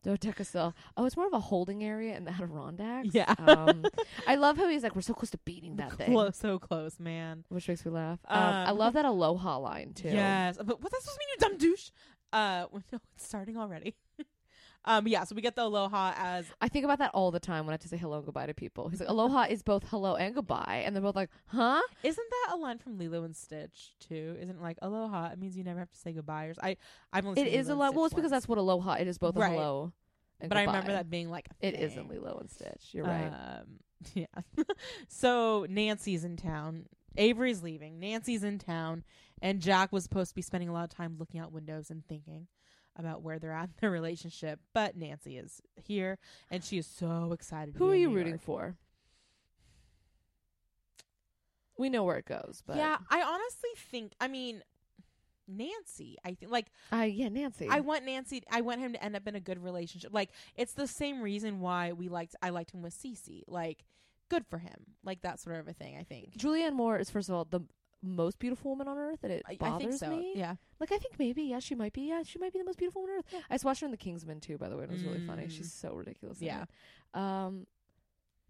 [0.05, 0.73] Dodeca still.
[0.97, 3.09] Oh, it's more of a holding area in the Adirondacks.
[3.13, 3.33] Yeah.
[3.37, 3.85] Um,
[4.27, 6.99] I love how he's like, we're so close to beating that thing, Close, so close,
[6.99, 7.43] man.
[7.49, 8.19] which makes me laugh.
[8.27, 10.09] Um, I Um, love that Aloha line too.
[10.09, 11.89] Yes, but what supposed to mean, you dumb douche?
[12.33, 13.95] Uh, no, it's starting already.
[14.85, 15.23] Um, yeah.
[15.25, 17.75] So we get the aloha as I think about that all the time when I
[17.75, 18.89] have to say hello and goodbye to people.
[18.89, 21.81] He's like, Aloha is both hello and goodbye, and they're both like, huh?
[22.03, 24.35] Isn't that a line from Lilo and Stitch too?
[24.39, 25.29] Isn't it like aloha?
[25.31, 26.45] It means you never have to say goodbye.
[26.45, 26.55] Or
[27.13, 27.93] I've only it is a lot.
[27.93, 28.41] Well, it's Stitch because once.
[28.43, 28.93] that's what Aloha.
[28.93, 29.47] It is both Right.
[29.47, 29.93] a hello.
[30.39, 32.09] And But I remember that being like a It isn't.
[32.09, 32.89] Lilo and Stitch.
[32.93, 33.27] You're right.
[33.27, 33.65] Um,
[34.15, 34.25] yeah.
[35.07, 36.85] so Nancy's in town.
[37.17, 37.99] Avery's leaving.
[37.99, 39.03] Nancy's in town,
[39.41, 42.05] and Jack was supposed to be spending a lot of time looking out windows and
[42.07, 42.47] thinking
[42.95, 44.59] about where they're at in their relationship.
[44.73, 46.17] But Nancy is here,
[46.49, 47.73] and she is so excited.
[47.73, 48.41] to Who are you New rooting York.
[48.41, 48.75] for?
[51.77, 54.13] We know where it goes, but Yeah, I honestly think.
[54.19, 54.61] I mean,
[55.47, 56.17] Nancy.
[56.23, 57.67] I think like I yeah, Nancy.
[57.69, 58.43] I want Nancy.
[58.51, 60.13] I want him to end up in a good relationship.
[60.13, 62.35] Like it's the same reason why we liked.
[62.41, 63.43] I liked him with Cece.
[63.47, 63.83] Like
[64.29, 64.85] good for him.
[65.03, 65.97] Like that sort of a thing.
[65.97, 66.37] I think.
[66.37, 67.61] Julianne Moore is first of all the
[68.03, 70.09] most beautiful woman on earth, and it I, I bothers think so.
[70.09, 70.33] me.
[70.35, 70.55] Yeah.
[70.79, 72.01] Like I think maybe yeah, she might be.
[72.03, 73.43] Yeah, she might be the most beautiful woman on earth.
[73.49, 74.83] I just watched her in The Kingsman too, by the way.
[74.83, 75.43] and It was really funny.
[75.43, 75.51] Mm.
[75.51, 76.41] She's so ridiculous.
[76.41, 76.65] Yeah.
[77.13, 77.67] Um.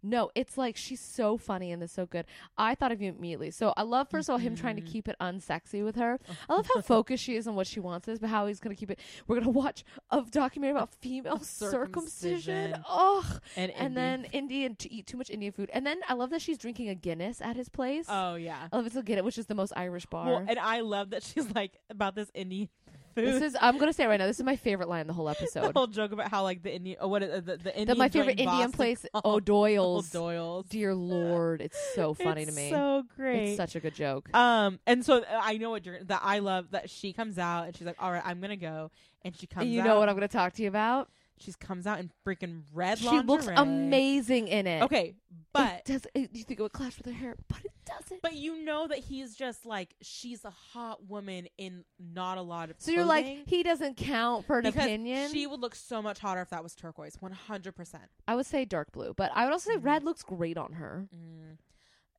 [0.02, 2.26] No, it's like she's so funny and this so good.
[2.58, 3.50] I thought of you immediately.
[3.52, 4.86] So I love first of all him trying to Mhm.
[4.92, 6.18] keep it unsexy with her.
[6.48, 8.74] I love how focused she is on what she wants is, but how he's gonna
[8.74, 8.98] keep it.
[9.28, 12.72] We're gonna watch a documentary about female circumcision.
[12.72, 12.84] Circumcision.
[12.88, 13.40] Ugh.
[13.56, 15.70] And And then Indian to eat too much Indian food.
[15.72, 18.06] And then I love that she's drinking a Guinness at his place.
[18.08, 18.68] oh yeah.
[18.72, 20.26] I love it's a Guinness, which is the most Irish bar.
[20.26, 22.68] Well, and I love that she's like about this Indian
[23.14, 23.26] food.
[23.26, 24.26] this is I'm gonna say it right now.
[24.26, 25.72] This is my favorite line in the whole the episode.
[25.74, 28.08] whole joke about how like the Indian, oh, what is- the the Indian That my
[28.08, 30.10] favorite Indian place, O'Doyle's.
[30.10, 30.66] Doyle's.
[30.68, 32.70] Dear Lord, it's so funny It's to me.
[32.70, 33.48] So great.
[33.48, 34.34] It's such a good joke.
[34.34, 36.02] Um, and so uh, I know what you're.
[36.04, 38.90] That I love that she comes out and she's like, "All right, I'm gonna go,"
[39.22, 39.64] and she comes.
[39.64, 41.08] And you out, know what I'm gonna talk to you about?
[41.38, 42.98] She comes out in freaking red.
[42.98, 44.82] She looks amazing in it.
[44.84, 45.14] Okay,
[45.52, 48.22] but it does it, you think it would clash with her hair, but doesn't.
[48.22, 52.70] but you know that he's just like she's a hot woman in not a lot
[52.70, 52.76] of.
[52.78, 55.30] so you're like, he doesn't count for an because opinion.
[55.32, 57.16] She would look so much hotter if that was turquoise.
[57.20, 58.04] One hundred percent.
[58.28, 59.84] I would say dark blue, but I would also say Mhm.
[59.84, 61.08] red looks great on her.
[61.14, 61.58] Mm.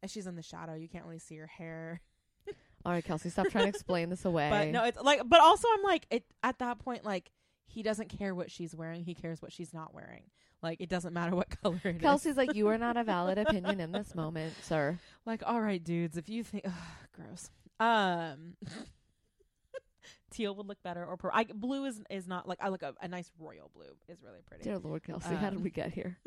[0.01, 0.73] And she's in the shadow.
[0.75, 2.01] You can't really see her hair.
[2.85, 4.49] All right, Kelsey, stop trying to explain this away.
[4.49, 5.21] But no, it's like.
[5.25, 7.31] But also, I'm like, it at that point, like
[7.65, 9.03] he doesn't care what she's wearing.
[9.03, 10.23] He cares what she's not wearing.
[10.61, 12.01] Like it doesn't matter what color it is.
[12.01, 14.97] Kelsey's like, you are not a valid opinion in this moment, sir.
[15.25, 16.73] Like, all right, dudes, if you think, ugh,
[17.13, 17.49] gross.
[17.79, 18.55] Um,
[20.31, 22.93] teal would look better, or pur- I, blue is is not like I look a,
[23.01, 24.63] a nice royal blue is really pretty.
[24.63, 26.17] Dear Lord, Kelsey, how did Um, we get here?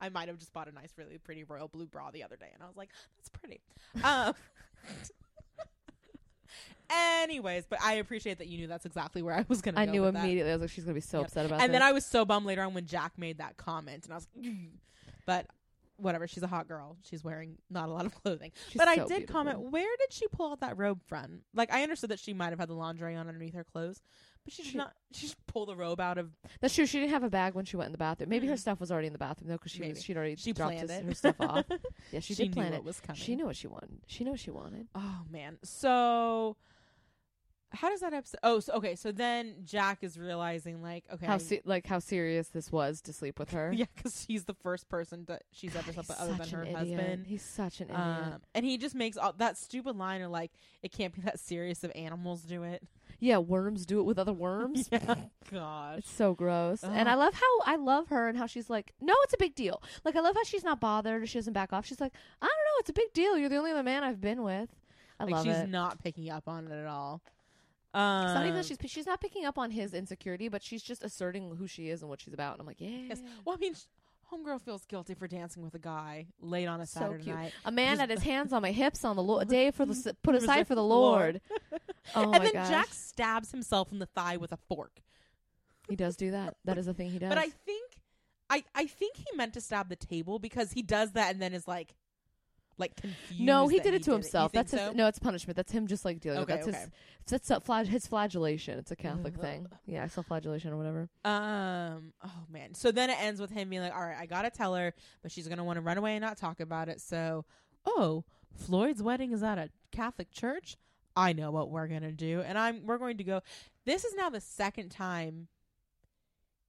[0.00, 2.48] I might have just bought a nice, really pretty royal blue bra the other day,
[2.52, 3.60] and I was like, that's pretty.
[4.02, 4.34] Um.
[6.92, 9.80] Anyways, but I appreciate that you knew that's exactly where I was gonna.
[9.80, 10.24] I go knew with that.
[10.24, 10.50] immediately.
[10.52, 11.26] I was like, she's gonna be so Yep.
[11.28, 11.64] upset about that.
[11.64, 11.80] And this.
[11.80, 14.26] then I was so bummed later on when Jack made that comment, and I was
[14.36, 14.68] like, "Mm."
[15.26, 15.46] but
[15.96, 16.26] whatever.
[16.26, 16.96] She's a hot girl.
[17.02, 18.50] She's wearing not a lot of clothing.
[18.70, 19.32] She's but I did beautiful.
[19.34, 21.42] comment, where did she pull out that robe from?
[21.54, 24.02] Like, I understood that she might have had the lingerie on underneath her clothes,
[24.42, 24.94] but she did She- not.
[25.12, 26.32] She just pulled the robe out of.
[26.60, 26.86] That's true.
[26.86, 28.30] She didn't have a bag when she went in the bathroom.
[28.30, 28.58] Maybe her Mm.
[28.58, 29.92] stuff was already in the bathroom though, because she Maybe.
[29.92, 31.66] was she'd already She dropped his, her stuff off.
[32.10, 32.82] Yeah, she, she did plan it.
[32.82, 33.20] was coming.
[33.20, 34.00] She knew what she wanted.
[34.08, 34.88] She knew what she wanted.
[34.96, 35.58] Oh man.
[35.62, 36.56] So.
[37.74, 38.38] How does that episode?
[38.42, 38.94] Oh, so, okay.
[38.94, 43.12] So then Jack is realizing, like, okay, How se- like how serious this was to
[43.12, 43.72] sleep with her.
[43.76, 46.76] yeah, because he's the first person that she's ever slept with other than her idiot.
[46.78, 47.26] husband.
[47.26, 48.00] He's such an idiot.
[48.00, 51.38] Um, and he just makes all that stupid line of like, it can't be that
[51.38, 52.82] serious if animals do it.
[53.20, 54.88] yeah, worms do it with other worms.
[54.92, 55.14] yeah.
[55.50, 55.98] Gosh.
[55.98, 56.82] It's so gross.
[56.82, 59.54] And I love how I love her and how she's like, no, it's a big
[59.54, 59.82] deal.
[60.04, 61.28] Like I love how she's not bothered.
[61.28, 61.86] She doesn't back off.
[61.86, 63.38] She's like, I don't know, it's a big deal.
[63.38, 64.68] You're the only other man I've been with.
[65.20, 65.60] I like love she's it.
[65.62, 67.22] She's not picking up on it at all.
[67.94, 70.82] Um, it's not even that she's she's not picking up on his insecurity, but she's
[70.82, 72.52] just asserting who she is and what she's about.
[72.54, 73.22] And I'm like, yeah, Yes.
[73.44, 73.74] Well, I mean,
[74.32, 77.36] homegirl feels guilty for dancing with a guy late on a So Saturday cute.
[77.36, 77.52] night.
[77.66, 80.66] a man had his hands on my hips on the day for the put aside
[80.66, 81.40] for the the Lord.
[82.16, 82.68] Oh and then gosh.
[82.68, 85.00] Jack stabs himself in the thigh with a fork.
[85.88, 86.56] he does do that.
[86.64, 87.28] That is a thing he does.
[87.28, 87.92] But I think,
[88.50, 91.52] I I think he meant to stab the table because he does that and then
[91.52, 91.94] is like,
[92.82, 93.40] like confused.
[93.40, 94.52] no, he did it to himself.
[94.52, 94.92] That's his, so?
[94.92, 95.56] no, it's punishment.
[95.56, 96.64] That's him just like dealing Okay, with.
[96.66, 96.84] That's okay.
[96.84, 96.90] his.
[97.30, 98.78] That's a flag, his flagellation.
[98.78, 99.68] It's a Catholic thing.
[99.86, 101.08] Yeah, self-flagellation or whatever.
[101.24, 102.12] Um.
[102.24, 102.74] Oh man.
[102.74, 104.92] So then it ends with him being like, "All right, I gotta tell her,
[105.22, 107.44] but she's gonna want to run away and not talk about it." So,
[107.86, 110.76] oh, Floyd's wedding is at a Catholic church.
[111.16, 113.40] I know what we're gonna do, and I'm we're going to go.
[113.84, 115.48] This is now the second time,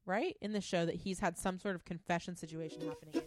[0.06, 3.24] right, in the show that he's had some sort of confession situation happening.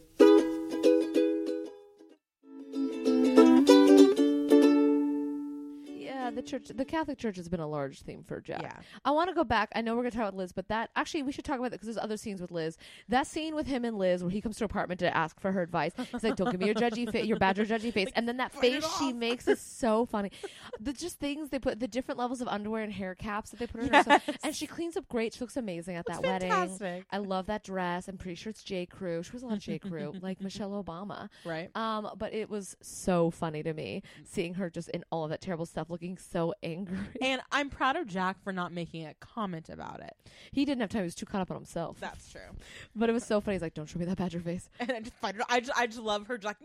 [6.36, 8.62] The church, the Catholic Church has been a large theme for Jack.
[8.62, 8.76] Yeah.
[9.04, 9.70] I want to go back.
[9.74, 11.80] I know we're gonna talk about Liz, but that actually we should talk about that
[11.80, 12.76] because there's other scenes with Liz.
[13.08, 15.52] That scene with him and Liz, where he comes to her apartment to ask for
[15.52, 15.92] her advice.
[16.12, 18.52] He's like, "Don't give me your judgy face, your badger judgy face," and then that
[18.54, 20.30] face she makes is so funny.
[20.80, 23.66] The just things they put, the different levels of underwear and hair caps that they
[23.66, 24.38] put on her in, are so- Yes.
[24.44, 25.34] and she cleans up great.
[25.34, 26.50] She looks amazing at It's that wedding.
[26.50, 27.06] fantastic.
[27.10, 28.08] I love that dress.
[28.08, 28.86] I'm pretty sure it's J.
[28.86, 29.22] Crew.
[29.22, 29.78] She was a lot of J.
[29.78, 31.28] Crew, like Michelle Obama.
[31.44, 31.74] Right.
[31.76, 35.40] Um, but it was so funny to me seeing her just in all of that
[35.40, 36.98] terrible stuff, looking so angry.
[37.20, 40.14] And I'm proud of Jack for not making a comment about it.
[40.52, 41.98] He didn't have time; he was too caught up on himself.
[42.00, 42.40] That's true.
[42.94, 43.54] But it was so funny.
[43.56, 45.44] He's like, "Don't show me that badger face." And I just find it.
[45.48, 46.38] I just, I just love her.
[46.42, 46.56] Like,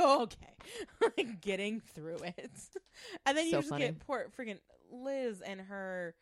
[0.00, 0.54] okay,
[1.16, 2.50] like getting through it.
[3.26, 3.86] And then you So just funny.
[3.86, 4.58] get poor freaking
[4.92, 6.14] Liz and her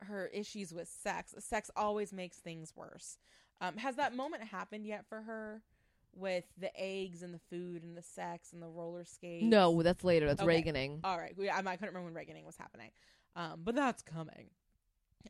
[0.00, 1.34] her issues with sex.
[1.38, 3.16] Sex always makes things worse.
[3.60, 5.62] Um, has that moment happened yet for her
[6.16, 9.44] with the eggs and the food and the sex and the roller skates?
[9.44, 10.26] No, that's later.
[10.26, 10.62] That's Okay.
[10.62, 11.00] Reaganing.
[11.04, 11.34] All right.
[11.38, 12.90] I, I couldn't remember when Reaganing was happening.
[13.34, 14.50] Um, but that's coming.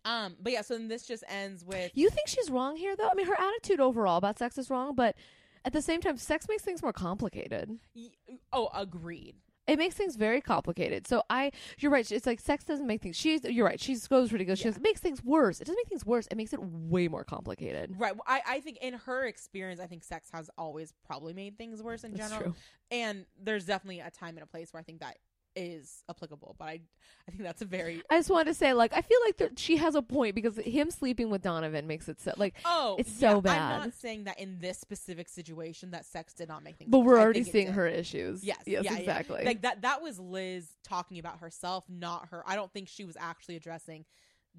[0.05, 3.09] Um, but yeah, so then this just ends with You think she's wrong here, though?
[3.09, 5.17] I mean, her attitude overall about sex is wrong, but
[5.65, 7.79] at the same time, sex makes things more complicated.
[7.95, 8.11] y-
[8.53, 9.35] oh, agreed.
[9.67, 11.07] It makes things very complicated.
[11.07, 12.11] So I, you're right.
[12.11, 13.17] It's like sex doesn't make things.
[13.17, 13.81] She's, you're right.
[13.81, 14.61] She goes ridiculous.
[14.61, 15.61] She goes, it makes things worse.
[15.61, 16.27] It doesn't make things worse.
[16.31, 17.95] It makes it way more complicated.
[17.99, 18.15] Right.
[18.15, 21.83] Well, I, I think in her experience, I think sex has always probably made things
[21.83, 22.53] worse in That's general.
[22.53, 22.55] true.
[22.91, 25.19] And there's definitely a time and a place where I think that
[25.57, 26.55] is applicable.
[26.59, 26.81] But I,
[27.27, 29.51] I think that's a very I just wanted to say, like, I feel like there,
[29.57, 33.21] she has a point because him sleeping with Donovan makes it so, like, oh, It's
[33.21, 36.63] yeah, so bad I'm not saying that in this specific situation that sex did not
[36.63, 36.91] make things.
[36.91, 37.07] but worse.
[37.07, 38.45] we're already seeing her issues.
[38.45, 38.59] Yes.
[38.67, 38.99] Yes, yeah, yeah.
[38.99, 39.45] exactly.
[39.45, 39.83] Like that.
[39.83, 42.43] That was Liz talking about herself, not her.
[42.47, 44.05] I don't think she was actually addressing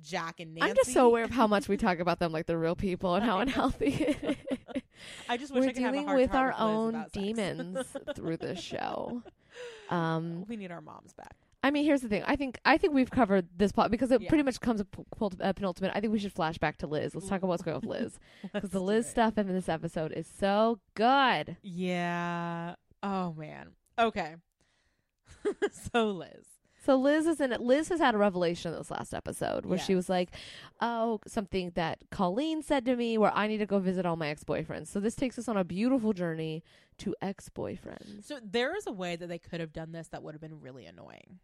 [0.02, 0.70] Jack and Nancy.
[0.70, 3.16] I'm just so aware of how much we talk about them like they're real people
[3.16, 4.16] and how unhealthy.
[5.30, 8.60] I just wish We're I could have a dealing with our own demons through this
[8.60, 9.24] show.
[9.90, 11.36] Um, we need our moms back.
[11.64, 12.24] I mean, here's the thing.
[12.26, 14.30] I think I think we've covered this plot because it Yeah.
[14.30, 14.88] pretty much comes up
[15.42, 15.92] uh, penultimate.
[15.96, 17.16] I think we should flash back to Liz.
[17.16, 18.20] Let's talk about what's going on with Liz
[18.54, 21.58] because the Liz stuff in this episode is so good.
[21.64, 22.76] Yeah.
[23.02, 23.72] Oh man.
[23.98, 24.36] Okay.
[25.94, 26.46] so Liz.
[26.88, 27.60] So Liz is in it.
[27.60, 29.98] Liz has had a revelation in this last episode where she Yes.
[29.98, 30.30] was like,
[30.80, 34.30] "Oh, something that Colleen said to me, where I need to go visit all my
[34.30, 36.64] ex boyfriends." So this takes us on a beautiful journey
[37.00, 38.24] to ex boyfriends.
[38.24, 40.62] So there is a way that they could have done this that would have been
[40.62, 41.40] really annoying.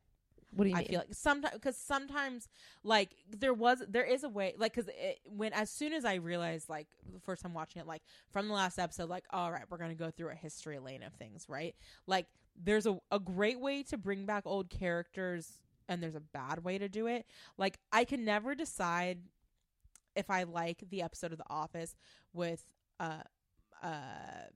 [0.55, 0.87] What do you I mean?
[0.87, 2.47] feel like sometimes because sometimes
[2.83, 4.89] like there was there is a way like because
[5.25, 8.53] when as soon as I realized like the first time watching it like from the
[8.53, 11.75] last episode like all right we're gonna go through a history lane of things right
[12.07, 12.27] like
[12.61, 16.77] there's a a great way to bring back old characters and there's a bad way
[16.77, 17.25] to do it.
[17.57, 19.19] Like I can never decide
[20.15, 21.95] if I like the episode of The Office
[22.33, 22.65] with
[22.99, 23.23] uh
[23.81, 24.47] uh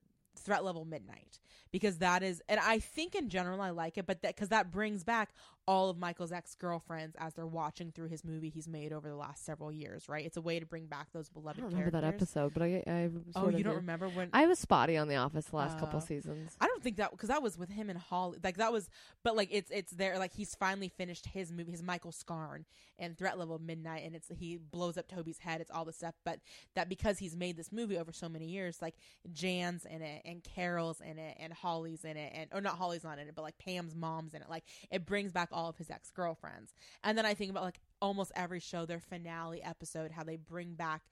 [0.48, 1.38] threat level midnight
[1.70, 4.70] because that is and i think in general i like it but that because that
[4.70, 5.28] brings back
[5.66, 9.44] all of michael's ex-girlfriends as they're watching through his movie he's made over the last
[9.44, 12.00] several years right it's a way to bring back those I beloved don't remember that
[12.02, 12.30] characters.
[12.34, 13.80] episode, but I, I oh you don't do.
[13.80, 16.06] remember when I was spotty on The Office the last couple Oh.
[16.06, 16.56] seasons.
[16.60, 18.38] I don't think that because that was with him and Holly.
[18.42, 18.88] Like that was,
[19.22, 20.18] but like it's it's there.
[20.18, 22.64] Like he's finally finished his movie, his Michael Scarn
[22.98, 25.60] and Threat Level Midnight, and it's he blows up Toby's head.
[25.60, 26.38] It's all the stuff, but
[26.76, 28.94] that because he's made this movie over so many years, like
[29.32, 33.04] Jan's in it and Carol's in it and Holly's in it, and or not Holly's
[33.04, 34.48] not in it, but like Pam's mom's in it.
[34.48, 36.72] Like it brings back all of his ex girlfriends,
[37.04, 40.74] and then I think about like almost every show, their finale episode, how they bring
[40.74, 41.02] back.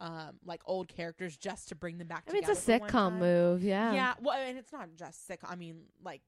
[0.00, 2.24] Um, like old characters just to bring them back.
[2.28, 3.92] I mean, it's a together for one sitcom move, yeah.
[3.92, 5.38] Yeah, well, and it's not just sick.
[5.44, 6.22] I mean, like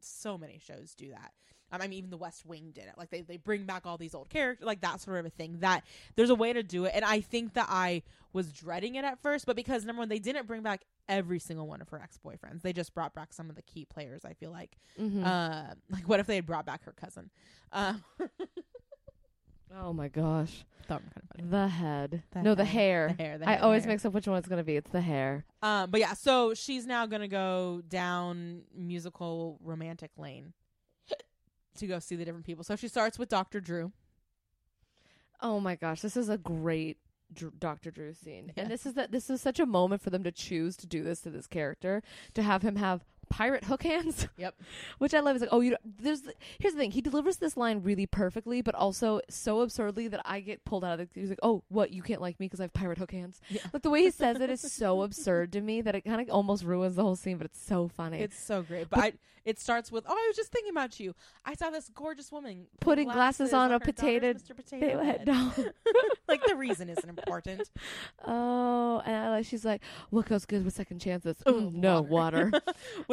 [0.00, 1.32] so many shows do that.
[1.70, 2.94] Um, I mean, even The West Wing did it.
[2.96, 5.58] Like they they bring back all these old characters, like that sort of a thing.
[5.60, 5.84] That
[6.16, 9.20] there's a way to do it, and I think that I was dreading it at
[9.20, 12.18] first, but because number one, they didn't bring back every single one of her ex
[12.24, 12.62] boyfriends.
[12.62, 14.24] They just brought back some of the key players.
[14.24, 15.24] I feel like, Mhm.
[15.24, 17.30] uh, like what if they had brought back her cousin?
[17.72, 18.04] Um,
[19.74, 22.22] oh my gosh, thought kind of the head.
[22.32, 23.08] The no, the hair.
[23.08, 23.16] hair.
[23.16, 23.38] The hair.
[23.38, 23.92] The I hair, always hair.
[23.92, 24.76] mix up which one it's gonna be.
[24.76, 25.44] It's the hair.
[25.62, 30.52] Um, but yeah, so she's now gonna go down musical romantic lane
[31.76, 32.64] to go see the different people.
[32.64, 33.60] So she starts with Dr.
[33.60, 33.92] Drew.
[35.40, 36.98] Oh my gosh, this is a great
[37.32, 37.90] Dr- Dr.
[37.90, 38.62] Drew scene, Yeah.
[38.62, 41.02] and this is that this is such a moment for them to choose to do
[41.02, 42.02] this to this character
[42.34, 44.26] to have him have pirate hook hands.
[44.38, 44.54] Yep.
[44.98, 45.34] Which I love.
[45.36, 45.70] Is like, oh, you.
[45.70, 46.20] Don't, there's.
[46.22, 46.90] the- Here's the thing.
[46.92, 51.00] He delivers this line really perfectly, but also so absurdly that I get pulled out
[51.00, 51.20] of the.
[51.20, 51.90] He's like, oh, what?
[51.92, 53.40] You can't like me because I have pirate hook hands.
[53.48, 53.62] Yeah.
[53.72, 56.30] Like the way he says it is so absurd to me that it kind of
[56.30, 57.36] almost ruins the whole scene.
[57.38, 58.20] But it's so funny.
[58.20, 58.88] It's so great.
[58.90, 59.12] But, I,
[59.44, 61.14] it starts with, oh, I was just thinking about you.
[61.44, 64.54] I saw this gorgeous woman put Putting glasses on a potato- Mr.
[64.54, 65.24] Potato Head.
[65.24, 65.52] doll.
[66.28, 67.70] like the reason isn't important.
[68.26, 71.36] Oh, and I like she's like, what goes good with second chances?
[71.46, 72.50] Mm, no water.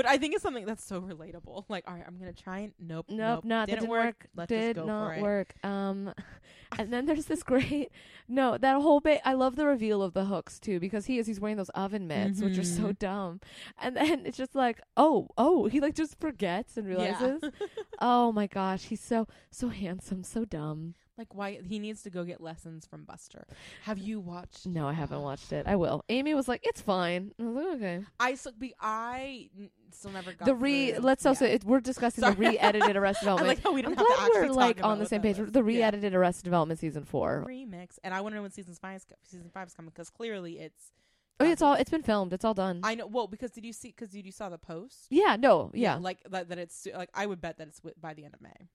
[0.06, 1.66] What I think it's something that's so relatable.
[1.70, 4.28] Like, all right, I'm gonna try and nope, Nope, not that didn't didn't work.
[4.36, 5.22] Let's did just go not for it.
[5.22, 5.56] work.
[5.64, 6.14] Um,
[6.80, 7.92] and then there's this great
[8.28, 9.22] no that whole bit.
[9.26, 12.08] I love the reveal of the hooks too because he is he's wearing those oven
[12.08, 13.00] mitts, which are so Mhm.
[13.00, 13.40] dumb.
[13.82, 17.40] And then it's just like, oh, oh, he like just forgets and realizes.
[17.44, 17.50] Yeah.
[18.00, 20.96] oh my gosh, he's so so handsome, so dumb.
[21.18, 23.46] like, why he needs to go get lessons from Buster.
[23.84, 24.66] Have you watched?
[24.68, 25.66] No, I haven't watched it.
[25.66, 26.04] I will.
[26.10, 27.32] Amy was like, it's fine.
[27.40, 28.02] I was like, okay.
[28.20, 29.50] I so, be, I
[29.92, 30.92] still never got The re.
[30.92, 31.46] through- Let's also.
[31.46, 31.54] yeah.
[31.54, 32.50] It, we're discussing the Sorry.
[32.50, 33.48] re-edited Arrested I Development.
[33.48, 35.38] like how we I'm don't have to glad we're like on the same page.
[35.38, 35.52] was.
[35.52, 37.46] The re-edited Arrested Development season four.
[37.48, 40.60] remix, and I want to know when season five season five is coming because clearly
[40.60, 40.92] it's.
[41.40, 41.74] Oh, it's all.
[41.74, 42.32] It's been filmed.
[42.34, 42.80] It's all done.
[42.84, 43.08] I know.
[43.08, 43.90] Well, because did you see?
[43.90, 45.08] Because you saw the post.
[45.10, 45.36] yeah.
[45.38, 45.70] No.
[45.74, 45.98] Yeah.
[45.98, 46.48] like that.
[46.50, 48.70] That it's like I would bet that it's by the end of May.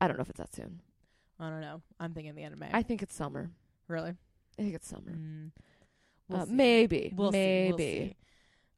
[0.00, 0.80] I don't know if it's that soon.
[1.40, 1.80] I don't know.
[1.98, 2.68] I'm thinking the end of May.
[2.72, 3.50] I think it's summer.
[3.88, 4.10] really.
[4.58, 5.12] I think it's summer.
[5.12, 5.46] Mm.
[5.48, 5.50] uh,
[6.28, 6.52] We'll see.
[6.52, 7.12] maybe.
[7.16, 7.66] We'll maybe.
[7.66, 7.68] see.
[7.70, 8.16] We'll see.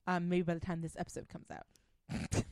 [0.06, 1.66] Um, maybe by the time this episode comes out.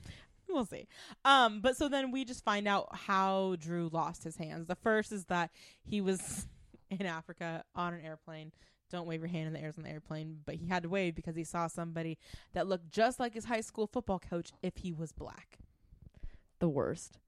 [0.48, 0.86] we'll see.
[1.24, 4.66] Um, but so then we just find out how Drew lost his hands.
[4.66, 5.50] The first is that
[5.84, 6.46] he was
[6.90, 8.52] in Africa on an airplane.
[8.90, 11.14] Don't wave your hand in the air on the airplane, but he had to wave
[11.14, 12.18] because he saw somebody
[12.52, 15.58] that looked just like his high school football coach if he was black.
[16.58, 17.18] The worst.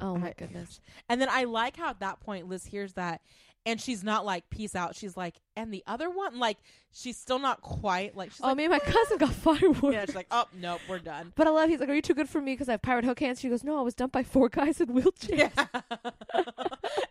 [0.00, 0.80] Oh my I- goodness.
[1.08, 3.20] And then I like how at that point Liz hears that
[3.66, 4.94] and she's not like peace out.
[4.94, 6.58] She's like, and the other one, like
[6.92, 9.94] she's still not quite like she's oh, like, me and my cousin got fireworks.
[9.94, 11.32] yeah, she's like, oh nope, we're done.
[11.34, 11.68] But I love.
[11.68, 13.48] He's like, "Are you too good for me because I have pirate hook hands?" She
[13.48, 15.66] goes, "No, I was dumped by four guys in wheelchairs." Yeah.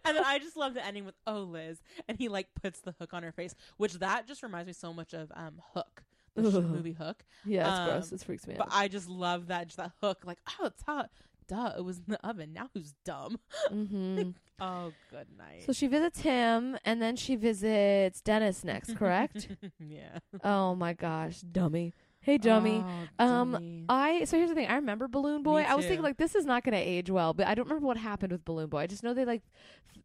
[0.06, 2.94] and then I just love the ending with oh Liz, and he like puts the
[3.00, 6.04] hook on her face, which that just reminds me so much of um Hook,
[6.36, 7.24] the movie Hook.
[7.46, 8.12] Yeah, it's Um, gross.
[8.12, 8.60] It freaks me out.
[8.60, 8.70] But.
[8.72, 11.10] I just love that just that hook, like oh it's hot,
[11.48, 12.54] duh, it was in the oven.
[12.54, 13.40] Now who's dumb?
[13.72, 14.30] mm-hmm.
[14.62, 15.64] Oh good night.
[15.66, 18.96] So she visits him, and then she visits Dennis next.
[18.96, 19.50] Correct?
[19.80, 20.20] yeah.
[20.44, 21.94] oh my gosh, dummy.
[22.22, 22.86] Hey, dummy.
[23.20, 23.86] Oh, Um, dummy.
[23.90, 24.68] I so here's the thing.
[24.68, 25.64] I remember Balloon Boy.
[25.68, 27.88] I was thinking like this is not going to age well, but I don't remember
[27.88, 28.78] what happened with Balloon Boy.
[28.82, 29.42] I just know they like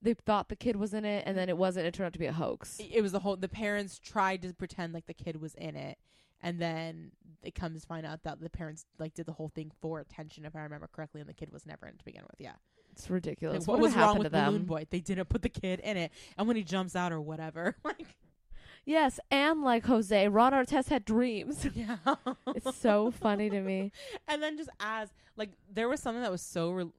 [0.02, 1.86] they thought the kid was in it, and then it wasn't.
[1.86, 2.80] It turned out to be a hoax.
[2.80, 5.98] it was the whole the parents tried to pretend like the kid was in it
[6.42, 7.10] and then
[7.42, 10.44] it comes to find out that the parents like did the whole thing for attention
[10.44, 12.52] if i remember correctly and the kid was never in to begin with yeah
[12.92, 13.60] It's ridiculous.
[13.60, 14.46] Like, what, what was happened wrong to with them?
[14.52, 17.20] balloon boy they didn't put the kid in it and when he jumps out or
[17.20, 18.06] whatever like
[18.84, 21.66] Yes, and like Jose, Ron Artest had dreams.
[21.74, 21.96] yeah
[22.54, 23.92] it's so funny to me.
[24.28, 26.92] and then just as like there was something that was so re-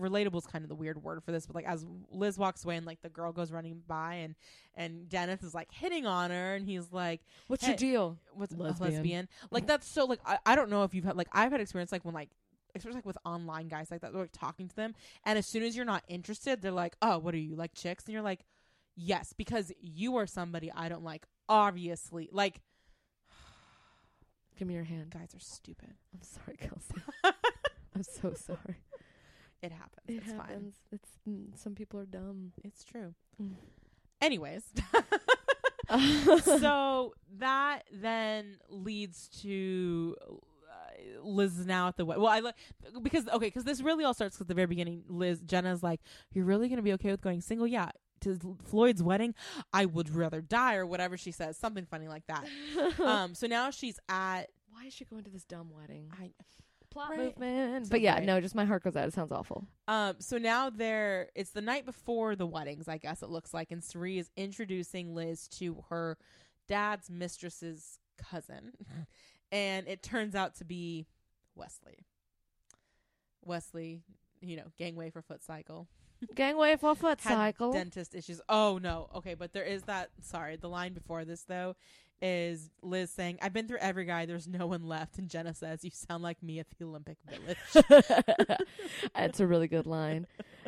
[0.00, 2.76] relatable is kind of the weird word for this but like as liz walks away
[2.76, 4.34] and like the girl goes running by and
[4.74, 8.18] and dennis is like hitting on her and he's like What's Hey, your deal?
[8.34, 8.68] what's Lesbian.
[8.70, 8.92] lesbian.
[8.94, 9.28] lesbian.
[9.50, 11.92] Like that's so like I, I don't know if you've had like I've had experience
[11.92, 12.30] like when like
[12.74, 15.62] especially like with online guys like that they're like talking to them and as soon
[15.64, 18.44] as you're not interested they're like oh what are you like chicks and you're like
[18.96, 22.60] yes because you are somebody I don't like obviously like
[24.58, 25.10] Give me your hand.
[25.10, 26.94] guys are stupid I'm sorry, Kelsey.
[27.96, 28.76] I'm so sorry.
[29.62, 30.74] It happens It it's fine happens.
[30.92, 32.52] It's mm, some people are dumb.
[32.64, 33.54] it's true Mm.
[34.20, 34.64] anyways
[36.44, 40.16] so that then leads to
[40.70, 42.22] uh, Liz is now at the wedding.
[42.22, 42.54] Well, I like
[43.02, 45.02] because okay, because this really all starts at the very beginning.
[45.08, 46.00] Liz Jenna's like,
[46.32, 47.90] "You're really gonna be okay with going single?" Yeah.
[48.22, 49.34] To Floyd's wedding,
[49.72, 52.44] I would rather die, or whatever she says, something funny like that.
[53.00, 54.50] um, so now she's at.
[54.70, 56.10] Why is she going to this dumb wedding?
[56.20, 56.30] I,
[56.90, 57.18] Plot Right.
[57.20, 57.88] movement.
[57.90, 59.06] But yeah, no, just my heart goes out.
[59.06, 59.66] It sounds awful.
[59.88, 61.28] um, so now they're.
[61.34, 65.14] It's the night before the weddings, I guess it looks like, and Sari is introducing
[65.14, 66.18] Liz to her
[66.68, 68.72] dad's mistress's cousin,
[69.52, 71.06] and it turns out to be
[71.54, 72.06] Wesley.
[73.44, 74.02] Wesley,
[74.40, 75.88] you know, gangway for foot cycle.
[76.34, 77.72] Gangway for foot Had cycle.
[77.72, 78.42] dentist issues.
[78.48, 79.08] Oh no.
[79.14, 81.76] Okay, but there is that sorry, the line before this though
[82.22, 85.84] is Liz saying, I've been through every guy, there's no one left and Jenna says,
[85.84, 88.58] You sound like me at the Olympic Village.
[89.16, 90.26] It's a really good line.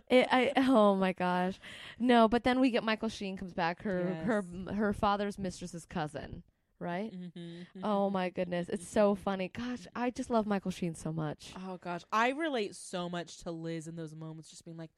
[0.08, 1.58] It, I oh my gosh,
[1.98, 2.28] no.
[2.28, 3.82] But then we get Michael Sheen comes back.
[3.82, 6.42] Her her her father's mistress's cousin,
[6.78, 7.12] right?
[7.14, 7.66] Mhm.
[7.82, 9.48] Oh my goodness, it's so funny.
[9.48, 11.52] Gosh, I just love Michael Sheen so much.
[11.66, 12.02] Oh gosh.
[12.12, 14.90] I relate so much to Liz in those moments, just being like,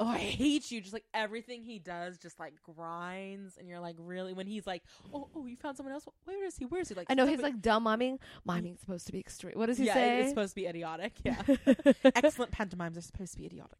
[0.00, 0.80] Oh, I hate you.
[0.80, 4.82] Just like everything he does just like grinds and you're like, really when he's like,
[5.12, 6.06] Oh, oh, you found someone else?
[6.24, 6.66] Where is he?
[6.66, 6.94] Where is he?
[6.94, 8.18] Like I know he's like dumb miming.
[8.46, 9.54] Miming's supposed to be extreme.
[9.56, 10.20] What does he yeah, say?
[10.20, 11.14] it's supposed to be idiotic.
[11.24, 11.42] Yeah.
[12.14, 13.78] Excellent pantomimes are supposed to be idiotic.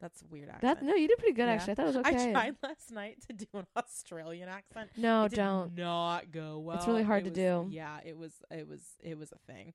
[0.00, 0.62] That's weird accent.
[0.80, 1.52] that no, you did pretty good Yeah.
[1.52, 1.72] actually.
[1.72, 2.30] I thought it was okay.
[2.30, 4.88] I tried last night to do an Australian accent.
[4.96, 5.76] No, it did don't.
[5.76, 6.78] not go well.
[6.78, 7.74] It's really hard It to was- do.
[7.76, 8.32] Yeah, it was.
[8.50, 8.80] It was.
[9.02, 9.74] It was a thing.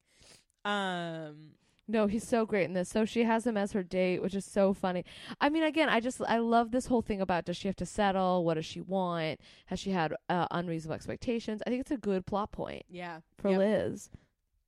[0.65, 1.51] Um.
[1.87, 2.89] No, he's so great in this.
[2.89, 5.05] So she has him as her date, which is so funny.
[5.39, 7.85] I mean, again, I just I love this whole thing about does she have to
[7.85, 8.43] settle?
[8.43, 9.39] What does she want?
[9.67, 11.61] Has she had uh, unreasonable expectations?
[11.65, 13.59] I think it's a good plot point Yeah, for Yep.
[13.59, 14.09] Liz.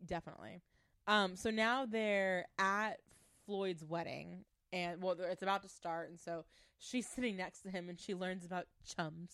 [0.06, 0.62] definitely.
[1.08, 2.98] Um, so now they're at
[3.46, 4.44] Floyd's wedding,
[4.74, 6.44] and well, it's about to start, and so
[6.80, 9.32] she's sitting next to him, and she learns about chums.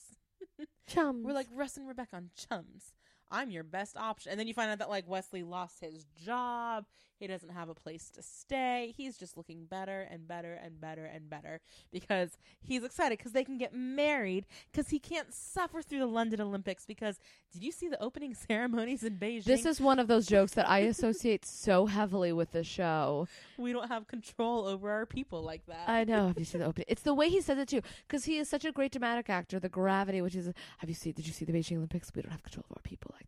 [0.88, 1.25] Chums.
[1.25, 2.93] We're like Russ and Rebecca on chums.
[3.31, 4.29] I'm your best option.
[4.31, 6.86] And then you find out that like Wesley lost his job.
[7.24, 8.93] He doesn't have a place to stay.
[8.97, 13.45] He's just looking better and better and better and better because he's excited because they
[13.45, 17.21] can get married because he can't suffer through the London Olympics because
[17.53, 19.45] did you see the opening ceremonies in Beijing?
[19.45, 23.30] This is one of those jokes that I associate so heavily with the show.
[23.57, 25.88] we don't have control over our people like that.
[25.88, 26.28] I know.
[26.28, 26.88] Have you seen the opening?
[26.89, 29.61] It's the way he says it too, because he is such a great dramatic actor.
[29.61, 31.13] The gravity, which is, have you seen?
[31.13, 32.11] Did you see the Beijing Olympics?
[32.13, 33.22] We don't have control of our people like that.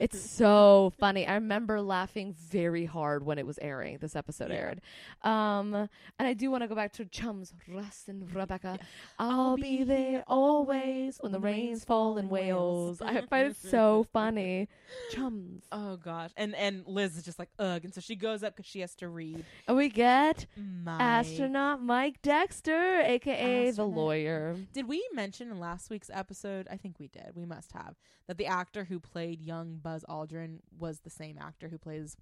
[0.00, 1.26] It's so funny.
[1.26, 3.98] I remember laughing very hard when it was airing.
[3.98, 4.56] This episode Yeah.
[4.56, 4.80] aired,
[5.22, 5.88] um, and
[6.28, 8.78] I do want to go back to chums Russ and Rebecca.
[9.18, 13.00] I'll, I'll be be there always when the rains fall in Wales.
[13.02, 14.68] I find it so funny.
[15.12, 15.64] Chums.
[15.72, 18.68] Oh gosh, and and Liz is just like ugh, and so she goes up because
[18.70, 19.44] she has to read.
[19.66, 20.46] And we get
[20.84, 24.56] My astronaut Mike Dexter, aka the lawyer.
[24.72, 26.68] Did we mention in last week's episode?
[26.70, 27.32] I think we did.
[27.34, 27.96] We must have
[28.28, 32.16] that the actor who played young Buzz Aldrin was the same actor who plays.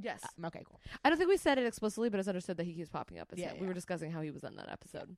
[0.00, 0.22] Yes.
[0.24, 0.80] uh, okay, cool.
[1.04, 3.28] I don't think we said it explicitly, but it's understood that he keeps popping up
[3.32, 3.56] as Yeah, him.
[3.56, 3.68] We yeah.
[3.68, 5.16] were discussing how he was in that episode.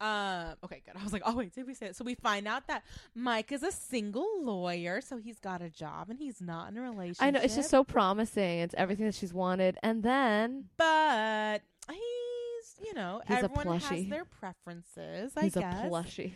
[0.00, 0.54] Um.
[0.64, 0.96] Okay, good.
[0.98, 1.96] I was like, oh wait, did we say it?
[1.96, 6.08] So we find out that Mike is a single lawyer, so he's got a job
[6.08, 7.22] and he's not in a relationship.
[7.22, 8.60] I know it's just so promising.
[8.60, 14.24] It's everything that she's wanted, and then but he's you know He's everyone has their
[14.24, 15.32] preferences.
[15.36, 15.84] I he's guess.
[15.84, 16.32] a plushie,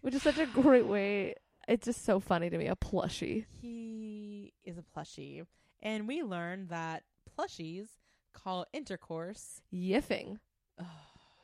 [0.00, 1.36] which is such a great way.
[1.68, 2.66] It's just so funny to me.
[2.66, 3.44] A plushie.
[3.60, 5.46] He is a plushie,
[5.80, 7.04] and we learned that
[7.38, 7.86] plushies
[8.32, 9.60] call intercourse.
[9.72, 10.38] Yiffing.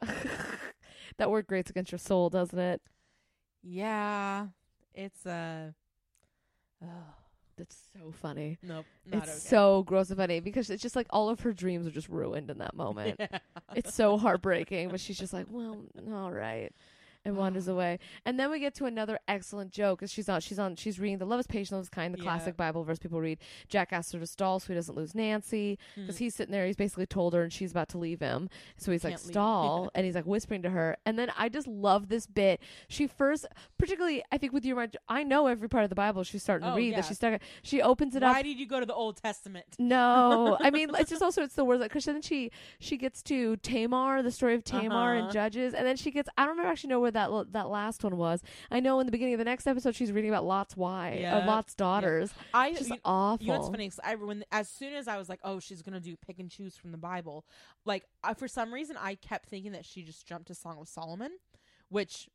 [1.19, 2.81] that word grates against your soul, doesn't it?
[3.63, 4.47] Yeah,
[4.95, 5.75] it's a.
[6.83, 6.87] Uh,
[7.57, 8.57] That's so funny.
[8.63, 9.39] nope, not it's okay.
[9.39, 12.51] so gross and funny because it's just like all of her dreams are just ruined
[12.51, 13.21] in that moment.
[13.75, 15.77] it's so heartbreaking, but she's just like, well,
[16.13, 16.73] all right.
[17.29, 20.03] And wanders away, and then we get to another excellent joke.
[20.03, 22.19] As she's on, she's on, she's reading "The Love Is Patient, Love Is Kind," the
[22.19, 22.25] Yeah.
[22.25, 23.39] classic Bible verse people read.
[23.69, 26.19] Jack asks her to stall so he doesn't lose Nancy, because Mm.
[26.19, 26.67] he's sitting there.
[26.67, 28.49] He's basically told her, and she's about to leave him.
[28.77, 29.33] So he's like, Can't leave.
[29.35, 30.97] "Stall," and he's like whispering to her.
[31.07, 32.61] And then I just love this bit.
[32.89, 33.47] She first,
[33.79, 36.67] particularly, I think with your Raj, I know every part of the Bible she's starting
[36.67, 36.91] to Oh, read.
[36.91, 36.97] yeah.
[36.97, 37.41] That she's stuck.
[37.63, 38.35] She opens it up.
[38.35, 39.67] Why did you go to the Old Testament?
[39.79, 43.23] No, I mean it's just also it's the words that because then she she gets
[43.25, 45.25] to Tamar, the story of Tamar Uh-huh.
[45.25, 48.05] and Judges, and then she gets I don't remember actually know where that that last
[48.05, 48.43] one was.
[48.71, 51.43] I know in the beginning of the next episode she's reading about Lot's wife Yeah.
[51.43, 52.31] or Lot's daughters.
[52.55, 53.45] I just awful.
[53.45, 53.91] You know what's funny?
[54.05, 56.77] I when as soon as I was like, oh, she's gonna do pick and choose
[56.77, 57.45] from the Bible,
[57.85, 60.89] like I, for some reason I kept thinking that she just jumped to Song of
[60.89, 61.33] Solomon,
[61.89, 62.29] which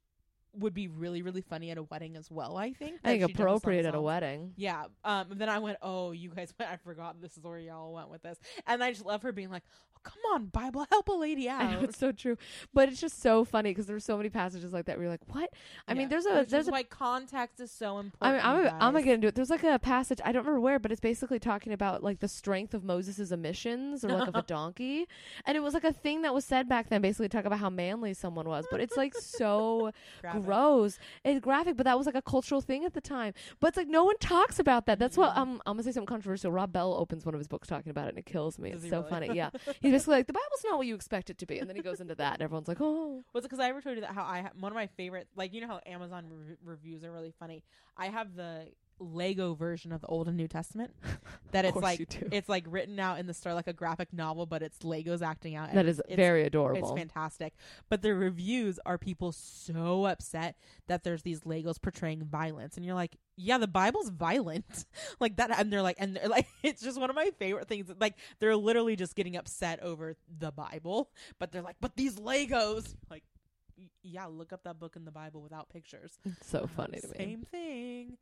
[0.55, 2.57] would be really really funny at a wedding as well.
[2.57, 2.99] I think.
[3.03, 4.53] I think that she jumped to Song of appropriate at a wedding.
[4.55, 4.85] Yeah.
[5.03, 5.27] Um.
[5.31, 6.53] then I went, oh, you guys.
[6.59, 9.49] I forgot this is where y'all went with this, and I just love her being
[9.49, 9.63] like,
[10.03, 11.61] come on, Bible, help a lady out.
[11.61, 12.37] I know it's so true,
[12.73, 15.21] but it's just so funny because there's so many passages like that where you're like,
[15.33, 15.51] what?
[15.87, 18.43] I mean, there's a Which there's is a why context is so I important.
[18.43, 19.35] mean, I'm, I'm gonna get into it.
[19.35, 22.27] There's like a passage I don't remember where, but it's basically talking about like the
[22.27, 25.07] strength of Moses' emissions or like of a donkey,
[25.45, 27.69] and it was like a thing that was said back then, basically talk about how
[27.69, 28.65] manly someone was.
[28.69, 29.91] But it's like so
[30.41, 30.99] gross.
[31.23, 33.33] It's graphic, but that was like a cultural thing at the time.
[33.59, 34.99] But it's like no one talks about that.
[34.99, 36.51] That's what um, I'm gonna say something controversial.
[36.51, 38.71] Rob Bell opens one of his books talking about it, and it kills me.
[38.71, 39.09] Does it's so really?
[39.09, 39.29] funny.
[39.33, 39.49] Yeah,
[39.81, 41.81] he's basically like the Bible's not what you expect it to be, and then he
[41.81, 43.23] goes into that, and everyone's like, oh.
[43.33, 45.27] Was it because I ever told you that how I ha- one of my favorite
[45.35, 47.63] like you know how Amazon re- reviews are really funny.
[47.97, 48.67] I have the
[48.99, 50.91] Lego version of the Old and New Testament
[51.51, 52.29] that it's course like you do.
[52.31, 55.55] it's like written out in the store like a graphic novel, but it's Legos acting
[55.55, 55.69] out.
[55.69, 56.79] and That is it's- very adorable.
[56.89, 57.53] It's fantastic.
[57.89, 60.55] But the reviews are people so upset
[60.87, 62.77] that there's these Legos portraying violence.
[62.77, 64.85] And you're like, yeah, the Bible's violent.
[65.19, 65.51] like that.
[65.59, 67.91] And they're like, and they're like, it's just one of my favorite things.
[67.99, 71.09] Like, they're literally just getting upset over the Bible.
[71.39, 72.95] But they're like, but these Legos.
[73.09, 73.23] Like,
[73.77, 76.17] y- yeah, look up that book in the Bible without pictures.
[76.25, 77.13] It's so funny to me.
[77.17, 78.17] Same thing.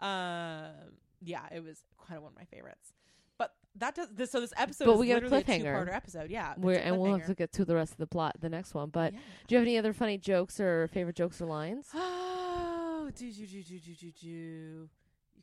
[0.00, 0.72] Um,
[1.20, 2.92] yeah, it was kind of one of my favorites.
[3.38, 4.30] But that does this.
[4.30, 5.44] So this episode, But is we get a cliffhanger.
[5.62, 6.30] two-parter episode.
[6.30, 8.74] Yeah, We're, and we'll have to get to the rest of the plot, the next
[8.74, 8.90] one.
[8.90, 9.18] But Yeah.
[9.46, 11.88] do you have any other funny jokes or favorite jokes or lines?
[11.94, 14.28] Oh, do do do do do do do.
[14.28, 14.88] You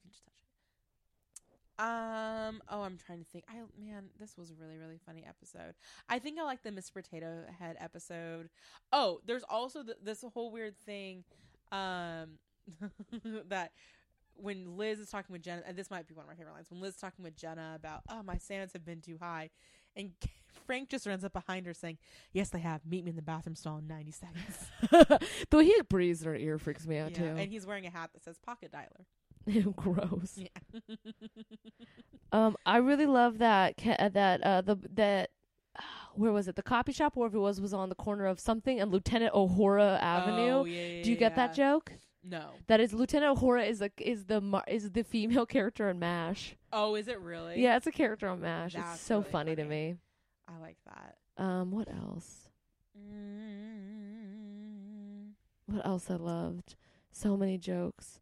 [0.01, 1.81] can just touch it.
[1.81, 2.61] Um.
[2.69, 3.43] Oh, I'm trying to think.
[3.49, 5.73] I man, this was a really really funny episode.
[6.07, 8.49] I think I like the Miss Potato Head episode.
[8.93, 11.23] Oh, there's also th- this whole weird thing,
[11.73, 12.39] um,
[13.49, 13.71] that
[14.35, 16.67] when Liz is talking with Jenna, and this might be one of my favorite lines.
[16.69, 19.49] When Liz is talking with Jenna about, oh, my standards have been too high,
[19.95, 20.11] and
[20.65, 21.97] Frank just runs up behind her saying,
[22.31, 22.81] "Yes, they have.
[22.85, 24.67] Meet me in the bathroom stall in ninety seconds."
[25.49, 27.37] the way he breathes in her ear freaks me out yeah, too.
[27.37, 29.05] and he's wearing a hat that says "pocket dialer."
[29.75, 30.37] Gross.
[30.37, 30.95] Yeah.
[32.31, 35.29] Um, I really love that ca- uh, that uh the that
[36.15, 36.55] where was it?
[36.55, 40.01] The copy shop, wherever it was, was on the corner of something and Lieutenant Uhura
[40.01, 40.51] Avenue.
[40.51, 41.93] Oh, yeah, Do you get that joke?
[42.27, 42.49] No.
[42.67, 46.55] That is Lieutenant Uhura is a is the is the female character in Mash.
[46.73, 47.61] Oh, is it really?
[47.61, 48.73] Yeah, it's a character on Mash.
[48.73, 49.95] That's it's so really funny, to me.
[50.47, 51.17] I like that.
[51.37, 52.49] Um, what else?
[52.97, 53.75] Mm.
[55.67, 56.75] What else I loved?
[57.11, 58.19] So many jokes.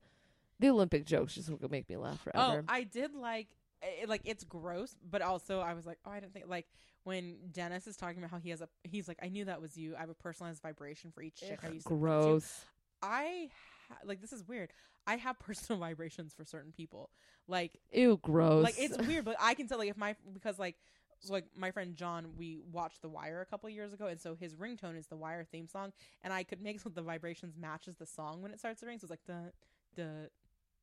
[0.59, 2.37] The Olympic jokes just would make me laugh forever.
[2.37, 2.65] Oh, forever.
[2.67, 3.47] I did like
[3.81, 6.67] it, like it's gross, but also I was like, oh, I didn't think like
[7.03, 9.77] when Dennis is talking about how he has a he's like, I knew that was
[9.77, 9.95] you.
[9.95, 11.99] I have a personalized vibration for each chick I used to put.
[11.99, 12.65] Gross.
[13.01, 13.49] I
[13.93, 14.71] ha- like this is weird.
[15.05, 17.09] I have personal vibrations for certain people.
[17.47, 18.63] Like Ew, gross.
[18.63, 20.75] like it's weird, but I can tell like if my because like
[21.19, 24.35] so like my friend John, we watched The Wire a couple years ago, and so
[24.35, 27.95] his ringtone is the Wire theme song, and I could make so the vibrations matches
[27.97, 28.99] the song when it starts to ring.
[28.99, 29.51] So it's like the
[29.95, 30.29] the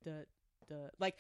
[0.05, 0.27] the
[0.69, 1.17] the like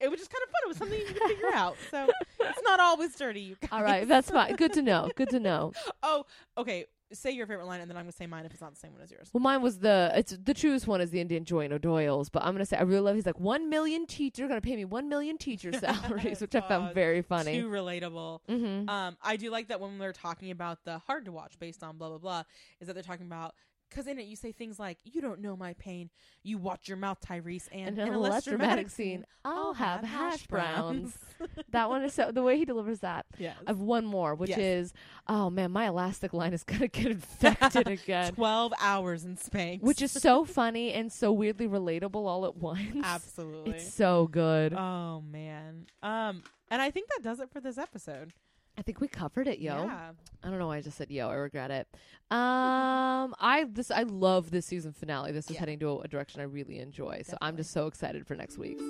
[0.00, 0.60] it was just kind of fun.
[0.64, 1.76] It was something you could figure out.
[1.90, 2.08] So
[2.40, 3.56] it's not always dirty.
[3.72, 4.54] All right, that's fine.
[4.54, 5.10] Good to know.
[5.16, 5.72] Good to know.
[6.02, 6.24] oh,
[6.56, 6.86] okay.
[7.12, 8.92] Say your favorite line, and then I'm gonna say mine if it's not the same
[8.92, 9.30] one as yours.
[9.32, 12.52] Well, mine was the it's the truest one is the Indian Joint O'Doyle's, but I'm
[12.52, 13.14] gonna say I really love.
[13.14, 16.68] He's like one million teacher gonna pay me one million teacher salaries, which I Oh,
[16.68, 17.60] found very funny.
[17.60, 18.40] Too relatable.
[18.48, 18.88] Mm-hmm.
[18.90, 21.82] Um, I do like that when we are talking about the hard to watch based
[21.82, 22.42] on blah blah blah,
[22.80, 23.54] is that they're talking about
[23.88, 26.10] because in it you say things like "You don't know my pain,
[26.42, 30.46] you watch your mouth, Tyrese," and, and in a less dramatic scene, I'll have hash
[30.46, 31.16] browns.
[31.70, 33.26] that one is so the way he delivers that.
[33.38, 33.56] yes.
[33.66, 34.58] I've one more, which Yes.
[34.58, 34.92] is
[35.26, 38.34] oh man, my elastic line is gonna get infected again.
[38.34, 42.96] Twelve hours in Spanx, Which is so funny and so weirdly relatable all at once.
[43.04, 43.72] absolutely.
[43.72, 44.72] It's so good.
[44.74, 45.86] oh man.
[46.02, 48.32] Um, and I think that does it for this episode.
[48.78, 49.86] I think we covered it, yo.
[49.86, 50.10] Yeah.
[50.42, 51.28] I don't know why I just said yo.
[51.28, 51.88] I regret it.
[52.30, 55.32] Um, I this I love this season finale.
[55.32, 55.60] This is Yeah.
[55.60, 57.22] heading to a, a direction I really enjoy.
[57.26, 58.80] So I'm just so excited for next week's.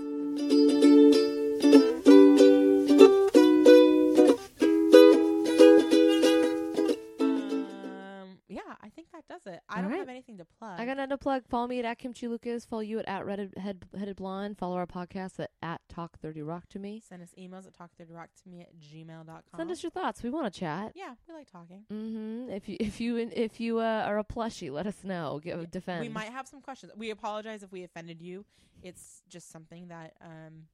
[9.19, 9.61] That does it.
[9.69, 9.99] I All don't right.
[9.99, 10.79] have anything to plug.
[10.79, 11.43] I got another plug.
[11.49, 12.65] Follow me at, at Kimchi Lucas.
[12.65, 14.59] Follow you at, at Redded, head, Headed Blonde.
[14.59, 17.03] Follow our podcast at, at Talk 30 Rock to me.
[17.07, 19.43] Send us emails at talkthirdrock to me at gmail.com.
[19.57, 20.23] Send us your thoughts.
[20.23, 20.93] We want to chat.
[20.95, 21.85] Yeah, we like talking.
[21.93, 22.51] Mm-hmm.
[22.51, 25.41] If you if you if you uh, are a plushie, let us know.
[25.43, 26.03] Give defend.
[26.03, 26.93] We might have some questions.
[26.97, 28.45] We apologize if we offended you.
[28.83, 30.67] It's just something that um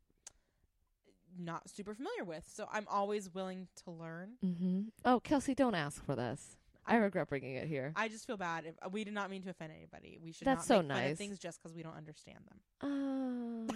[1.39, 2.45] not super familiar with.
[2.55, 4.33] So I'm always willing to learn.
[4.45, 4.81] Mm-hmm.
[5.05, 6.57] Oh, Kelsey, don't ask for this.
[6.87, 7.93] I regret bringing it here.
[7.97, 10.19] I just feel bad if we did not mean to offend anybody.
[10.23, 12.59] We should That's not so make fun of things just because we don't understand them.
[12.83, 13.69] Um,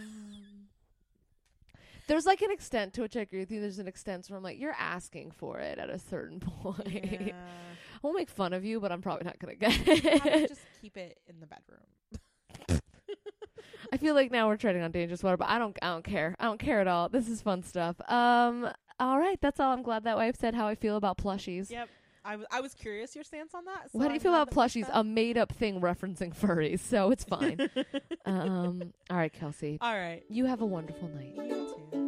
[2.06, 3.61] there's like an extent to which I agree with you.
[3.61, 6.88] There's an extent where I'm like, you're asking for it at a certain point.
[7.26, 7.32] Yeah.
[7.32, 10.48] I won't make fun of you, but I'm probably not gonna get it.
[10.48, 12.80] just keep it in the bedroom.
[13.92, 15.76] I feel like now we're treading on dangerous water, but I don't.
[15.82, 16.34] I don't care.
[16.38, 17.09] I don't care at all.
[17.09, 17.96] This is fun stuff.
[18.11, 18.68] Um.
[19.00, 19.72] All right, that's all.
[19.72, 21.70] I'm glad that I've said how I feel about plushies.
[21.70, 21.88] Yep.
[22.24, 23.90] I was I was curious your stance on that.
[23.92, 24.90] so How do you I'm feel glad about that we plushies?
[24.92, 27.68] A made up thing referencing furries, so it's fine.
[28.26, 28.92] um.
[29.10, 29.78] All right, Kelsey.
[29.80, 30.22] All right.
[30.28, 31.34] You have a wonderful night.
[31.36, 32.07] You too.